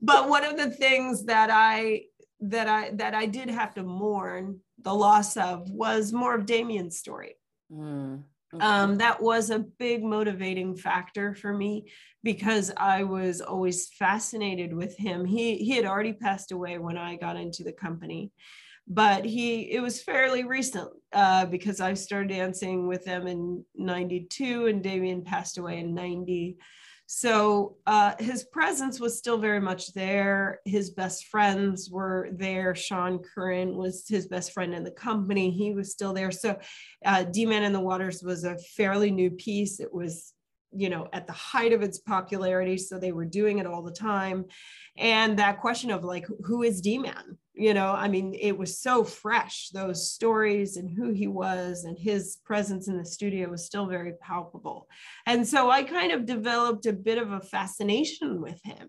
but 0.00 0.28
one 0.28 0.44
of 0.44 0.56
the 0.56 0.70
things 0.70 1.24
that 1.26 1.50
I 1.50 2.04
that 2.40 2.68
I 2.68 2.90
that 2.94 3.14
I 3.14 3.26
did 3.26 3.50
have 3.50 3.74
to 3.74 3.82
mourn 3.82 4.60
the 4.80 4.94
loss 4.94 5.36
of 5.36 5.70
was 5.70 6.12
more 6.12 6.34
of 6.34 6.46
Damien's 6.46 6.98
story. 6.98 7.36
Mm, 7.70 8.22
um, 8.60 8.98
that 8.98 9.22
was 9.22 9.50
a 9.50 9.58
big 9.58 10.04
motivating 10.04 10.76
factor 10.76 11.34
for 11.34 11.52
me 11.52 11.90
because 12.22 12.70
I 12.76 13.02
was 13.04 13.40
always 13.40 13.88
fascinated 13.98 14.74
with 14.74 14.96
him. 14.96 15.24
He 15.24 15.56
he 15.58 15.76
had 15.76 15.86
already 15.86 16.12
passed 16.12 16.52
away 16.52 16.78
when 16.78 16.98
I 16.98 17.16
got 17.16 17.36
into 17.36 17.64
the 17.64 17.72
company, 17.72 18.30
but 18.86 19.24
he 19.24 19.72
it 19.72 19.80
was 19.80 20.02
fairly 20.02 20.44
recent 20.44 20.88
uh, 21.12 21.46
because 21.46 21.80
I 21.80 21.94
started 21.94 22.28
dancing 22.28 22.86
with 22.86 23.04
them 23.04 23.26
in 23.26 23.64
'92 23.74 24.66
and 24.66 24.82
Damien 24.82 25.22
passed 25.22 25.58
away 25.58 25.78
in 25.78 25.94
'90. 25.94 26.58
So 27.06 27.76
uh, 27.86 28.14
his 28.18 28.44
presence 28.44 28.98
was 28.98 29.18
still 29.18 29.38
very 29.38 29.60
much 29.60 29.92
there. 29.92 30.60
His 30.64 30.90
best 30.90 31.26
friends 31.26 31.90
were 31.90 32.30
there. 32.32 32.74
Sean 32.74 33.18
Curran 33.18 33.76
was 33.76 34.06
his 34.08 34.26
best 34.26 34.52
friend 34.52 34.74
in 34.74 34.82
the 34.82 34.90
company. 34.90 35.50
He 35.50 35.74
was 35.74 35.92
still 35.92 36.14
there. 36.14 36.30
So 36.30 36.58
uh, 37.04 37.24
D-Man 37.24 37.64
in 37.64 37.72
the 37.72 37.80
Waters 37.80 38.22
was 38.22 38.44
a 38.44 38.56
fairly 38.76 39.10
new 39.10 39.30
piece. 39.30 39.78
It 39.78 39.92
was 39.92 40.32
you 40.74 40.88
know 40.88 41.08
at 41.12 41.26
the 41.26 41.32
height 41.32 41.72
of 41.72 41.82
its 41.82 41.98
popularity 41.98 42.78
so 42.78 42.98
they 42.98 43.12
were 43.12 43.24
doing 43.24 43.58
it 43.58 43.66
all 43.66 43.82
the 43.82 43.92
time. 43.92 44.44
And 44.96 45.38
that 45.38 45.60
question 45.60 45.90
of 45.90 46.04
like 46.04 46.26
who 46.44 46.62
is 46.62 46.80
d-man? 46.80 47.38
You 47.54 47.74
know 47.74 47.92
i 47.92 48.08
mean 48.08 48.34
it 48.34 48.56
was 48.56 48.80
so 48.80 49.04
fresh 49.04 49.68
those 49.74 50.10
stories 50.10 50.76
and 50.78 50.90
who 50.90 51.12
he 51.12 51.26
was 51.26 51.84
and 51.84 51.98
his 51.98 52.38
presence 52.44 52.88
in 52.88 52.96
the 52.96 53.04
studio 53.04 53.50
was 53.50 53.66
still 53.66 53.86
very 53.86 54.14
palpable. 54.20 54.88
And 55.26 55.46
so 55.46 55.70
i 55.70 55.82
kind 55.82 56.12
of 56.12 56.26
developed 56.26 56.86
a 56.86 56.92
bit 56.92 57.18
of 57.18 57.32
a 57.32 57.40
fascination 57.40 58.40
with 58.40 58.60
him 58.64 58.88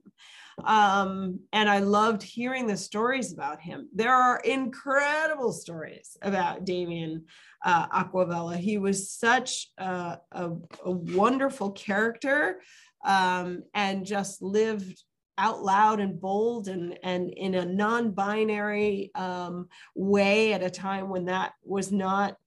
um, 0.64 1.40
and 1.52 1.70
i 1.70 1.80
loved 1.80 2.22
hearing 2.22 2.68
the 2.68 2.78
stories 2.78 3.34
about 3.34 3.60
him. 3.60 3.90
There 3.94 4.14
are 4.14 4.40
incredible 4.40 5.52
stories 5.52 6.18
about 6.22 6.66
damien 6.66 7.26
uh, 7.64 7.88
Acquavella. 7.88 8.58
He 8.58 8.78
was 8.78 9.10
such 9.10 9.70
a, 9.78 10.18
a, 10.32 10.52
a 10.86 10.92
wonderful 10.92 11.72
character 11.72 12.62
um, 13.06 13.64
and 13.74 14.06
just 14.06 14.42
lived 14.42 15.04
out 15.38 15.64
loud 15.64 16.00
and 16.00 16.22
bold 16.22 16.68
and 16.68 16.98
and 17.02 17.32
in 17.32 17.56
a 17.56 17.66
non-binary 17.66 19.12
um, 19.16 19.68
way 19.96 20.54
at 20.54 20.62
a 20.62 20.70
time 20.70 21.10
when 21.10 21.26
that 21.26 21.54
was 21.64 21.92
not 21.92 22.38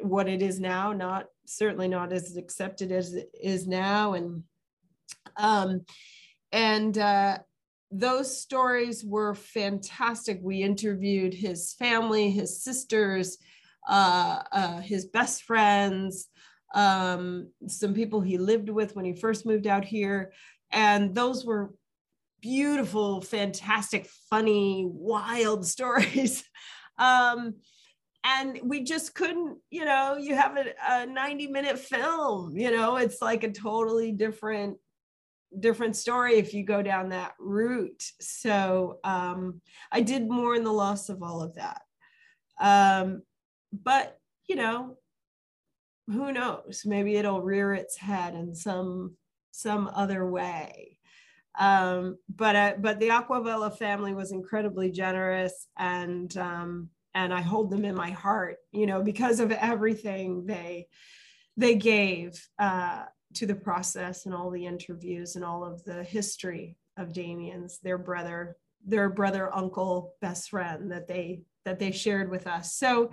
what 0.00 0.28
it 0.28 0.42
is 0.42 0.58
now 0.58 0.92
not 0.92 1.26
certainly 1.44 1.88
not 1.88 2.12
as 2.12 2.36
accepted 2.36 2.92
as 2.92 3.14
it 3.14 3.30
is 3.40 3.66
now. 3.66 4.14
And 4.14 4.42
um, 5.36 5.84
and 6.50 6.96
uh, 6.96 7.38
those 7.92 8.40
stories 8.40 9.04
were 9.04 9.34
fantastic 9.34 10.38
we 10.42 10.62
interviewed 10.62 11.34
his 11.34 11.74
family 11.74 12.30
his 12.30 12.62
sisters 12.62 13.38
uh, 13.88 14.42
uh, 14.52 14.80
his 14.80 15.06
best 15.06 15.42
friends 15.42 16.28
um, 16.74 17.50
some 17.66 17.92
people 17.92 18.20
he 18.20 18.38
lived 18.38 18.70
with 18.70 18.96
when 18.96 19.04
he 19.04 19.14
first 19.14 19.44
moved 19.44 19.66
out 19.66 19.84
here 19.84 20.32
and 20.70 21.14
those 21.14 21.44
were 21.44 21.72
beautiful, 22.42 23.20
fantastic, 23.22 24.06
funny, 24.28 24.84
wild 24.86 25.64
stories. 25.74 26.44
um, 26.98 27.54
and 28.24 28.60
we 28.62 28.84
just 28.84 29.14
couldn't, 29.14 29.58
you 29.70 29.84
know, 29.84 30.16
you 30.16 30.36
have 30.36 30.56
a, 30.56 30.66
a 30.88 31.06
90 31.06 31.48
minute 31.48 31.78
film, 31.78 32.56
you 32.56 32.70
know, 32.70 32.96
it's 32.96 33.20
like 33.20 33.42
a 33.42 33.50
totally 33.50 34.12
different 34.12 34.76
different 35.58 35.96
story 35.96 36.34
if 36.34 36.54
you 36.54 36.64
go 36.64 36.82
down 36.82 37.10
that 37.10 37.34
route. 37.38 38.02
So 38.20 38.98
um, 39.04 39.60
I 39.90 40.00
did 40.00 40.28
more 40.28 40.54
in 40.54 40.64
the 40.64 40.72
loss 40.72 41.08
of 41.08 41.22
all 41.22 41.42
of 41.42 41.54
that. 41.54 41.82
Um, 42.60 43.22
but, 43.72 44.18
you 44.48 44.56
know, 44.56 44.96
who 46.06 46.32
knows? 46.32 46.82
Maybe 46.84 47.16
it'll 47.16 47.42
rear 47.42 47.72
its 47.72 47.96
head 47.96 48.34
in 48.34 48.54
some 48.54 49.16
some 49.54 49.90
other 49.94 50.26
way 50.26 50.92
um, 51.58 52.18
but 52.34 52.56
uh, 52.56 52.72
but 52.78 52.98
the 52.98 53.08
Acquavella 53.08 53.76
family 53.76 54.14
was 54.14 54.32
incredibly 54.32 54.90
generous, 54.90 55.66
and 55.76 56.34
um, 56.36 56.88
and 57.14 57.32
I 57.32 57.42
hold 57.42 57.70
them 57.70 57.84
in 57.84 57.94
my 57.94 58.10
heart, 58.10 58.56
you 58.72 58.86
know, 58.86 59.02
because 59.02 59.38
of 59.38 59.52
everything 59.52 60.46
they 60.46 60.86
they 61.56 61.74
gave 61.74 62.42
uh, 62.58 63.04
to 63.34 63.46
the 63.46 63.54
process 63.54 64.26
and 64.26 64.34
all 64.34 64.50
the 64.50 64.66
interviews 64.66 65.36
and 65.36 65.44
all 65.44 65.64
of 65.64 65.82
the 65.84 66.02
history 66.02 66.76
of 66.96 67.12
Damien's, 67.12 67.78
their 67.78 67.98
brother, 67.98 68.56
their 68.86 69.08
brother, 69.08 69.54
uncle, 69.54 70.14
best 70.20 70.50
friend 70.50 70.90
that 70.92 71.08
they 71.08 71.42
that 71.64 71.78
they 71.78 71.92
shared 71.92 72.28
with 72.28 72.46
us. 72.46 72.74
So 72.74 73.12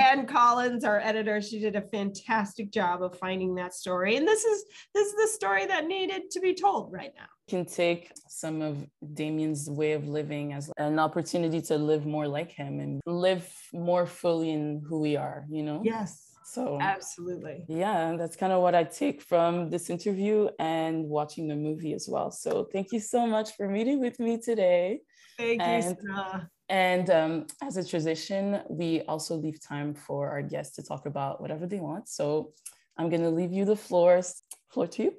Anne 0.00 0.26
Collins, 0.26 0.82
our 0.84 0.98
editor, 0.98 1.40
she 1.40 1.60
did 1.60 1.76
a 1.76 1.82
fantastic 1.82 2.72
job 2.72 3.02
of 3.02 3.16
finding 3.16 3.54
that 3.54 3.72
story. 3.72 4.16
And 4.16 4.26
this 4.26 4.44
is 4.44 4.64
this 4.94 5.08
is 5.08 5.14
the 5.14 5.28
story 5.28 5.66
that 5.66 5.86
needed 5.86 6.30
to 6.32 6.40
be 6.40 6.54
told 6.54 6.92
right 6.92 7.12
now. 7.16 7.26
Can 7.48 7.64
take 7.64 8.10
some 8.28 8.62
of 8.62 8.84
Damien's 9.12 9.70
way 9.70 9.92
of 9.92 10.08
living 10.08 10.52
as 10.52 10.70
an 10.76 10.98
opportunity 10.98 11.60
to 11.62 11.76
live 11.76 12.06
more 12.06 12.26
like 12.26 12.50
him 12.50 12.80
and 12.80 13.00
live 13.06 13.48
more 13.72 14.06
fully 14.06 14.50
in 14.50 14.82
who 14.88 14.98
we 14.98 15.16
are, 15.16 15.44
you 15.50 15.62
know? 15.62 15.82
Yes. 15.84 16.33
So 16.44 16.78
absolutely. 16.80 17.64
Yeah, 17.68 18.16
that's 18.18 18.36
kind 18.36 18.52
of 18.52 18.60
what 18.60 18.74
I 18.74 18.84
take 18.84 19.22
from 19.22 19.70
this 19.70 19.88
interview 19.88 20.48
and 20.58 21.08
watching 21.08 21.48
the 21.48 21.56
movie 21.56 21.94
as 21.94 22.06
well. 22.08 22.30
So 22.30 22.68
thank 22.72 22.92
you 22.92 23.00
so 23.00 23.26
much 23.26 23.56
for 23.56 23.68
meeting 23.68 24.00
with 24.00 24.20
me 24.20 24.38
today. 24.38 25.00
Thank 25.38 25.62
and, 25.62 25.84
you, 25.84 25.96
Sarah. 26.06 26.50
And 26.68 27.10
um, 27.10 27.46
as 27.62 27.76
a 27.76 27.84
tradition, 27.84 28.60
we 28.68 29.02
also 29.02 29.36
leave 29.36 29.60
time 29.60 29.94
for 29.94 30.30
our 30.30 30.42
guests 30.42 30.76
to 30.76 30.82
talk 30.82 31.06
about 31.06 31.40
whatever 31.40 31.66
they 31.66 31.80
want. 31.80 32.08
So 32.08 32.52
I'm 32.96 33.08
going 33.08 33.22
to 33.22 33.30
leave 33.30 33.52
you 33.52 33.64
the 33.64 33.76
floor. 33.76 34.22
Floor 34.70 34.86
to 34.88 35.02
you. 35.02 35.14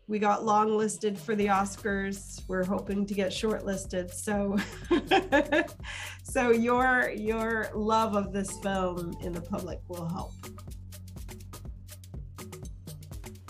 We 0.07 0.21
got 0.21 0.44
long 0.44 0.79
listed 0.79 1.18
for 1.18 1.35
the 1.35 1.47
Oscars. 1.47 2.40
We're 2.49 2.64
hoping 2.64 3.05
to 3.05 3.14
get 3.14 3.31
shortlisted. 3.31 4.11
So, 4.14 4.57
so 6.23 6.51
your 6.51 7.11
your 7.11 7.68
love 7.75 8.14
of 8.14 8.33
this 8.33 8.59
film 8.61 9.14
in 9.21 9.33
the 9.33 9.42
public 9.42 9.81
will 9.88 10.09
help. 10.09 10.33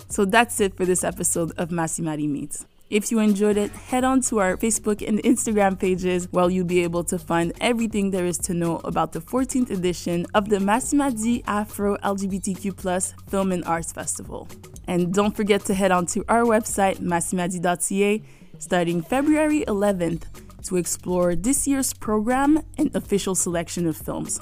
So 0.08 0.24
that's 0.24 0.58
it 0.58 0.76
for 0.76 0.84
this 0.84 1.04
episode 1.04 1.52
of 1.58 1.68
Massimadi 1.68 2.28
Meets. 2.28 2.66
If 2.90 3.10
you 3.10 3.18
enjoyed 3.18 3.58
it, 3.58 3.70
head 3.70 4.02
on 4.02 4.22
to 4.22 4.38
our 4.38 4.56
Facebook 4.56 5.06
and 5.06 5.22
Instagram 5.22 5.78
pages 5.78 6.26
where 6.30 6.48
you'll 6.48 6.64
be 6.64 6.82
able 6.82 7.04
to 7.04 7.18
find 7.18 7.52
everything 7.60 8.12
there 8.12 8.24
is 8.24 8.38
to 8.38 8.54
know 8.54 8.80
about 8.82 9.12
the 9.12 9.20
14th 9.20 9.70
edition 9.70 10.24
of 10.32 10.48
the 10.48 10.56
Massimadi 10.56 11.42
Afro 11.46 11.98
LGBTQ 11.98 13.12
Film 13.28 13.52
and 13.52 13.62
Arts 13.66 13.92
Festival. 13.92 14.48
And 14.86 15.12
don't 15.12 15.36
forget 15.36 15.66
to 15.66 15.74
head 15.74 15.90
on 15.90 16.06
to 16.06 16.24
our 16.30 16.44
website, 16.44 16.96
massimadi.ca, 17.00 18.22
starting 18.58 19.02
February 19.02 19.66
11th 19.68 20.22
to 20.64 20.76
explore 20.76 21.36
this 21.36 21.68
year's 21.68 21.92
program 21.92 22.62
and 22.78 22.96
official 22.96 23.34
selection 23.34 23.86
of 23.86 23.98
films. 23.98 24.40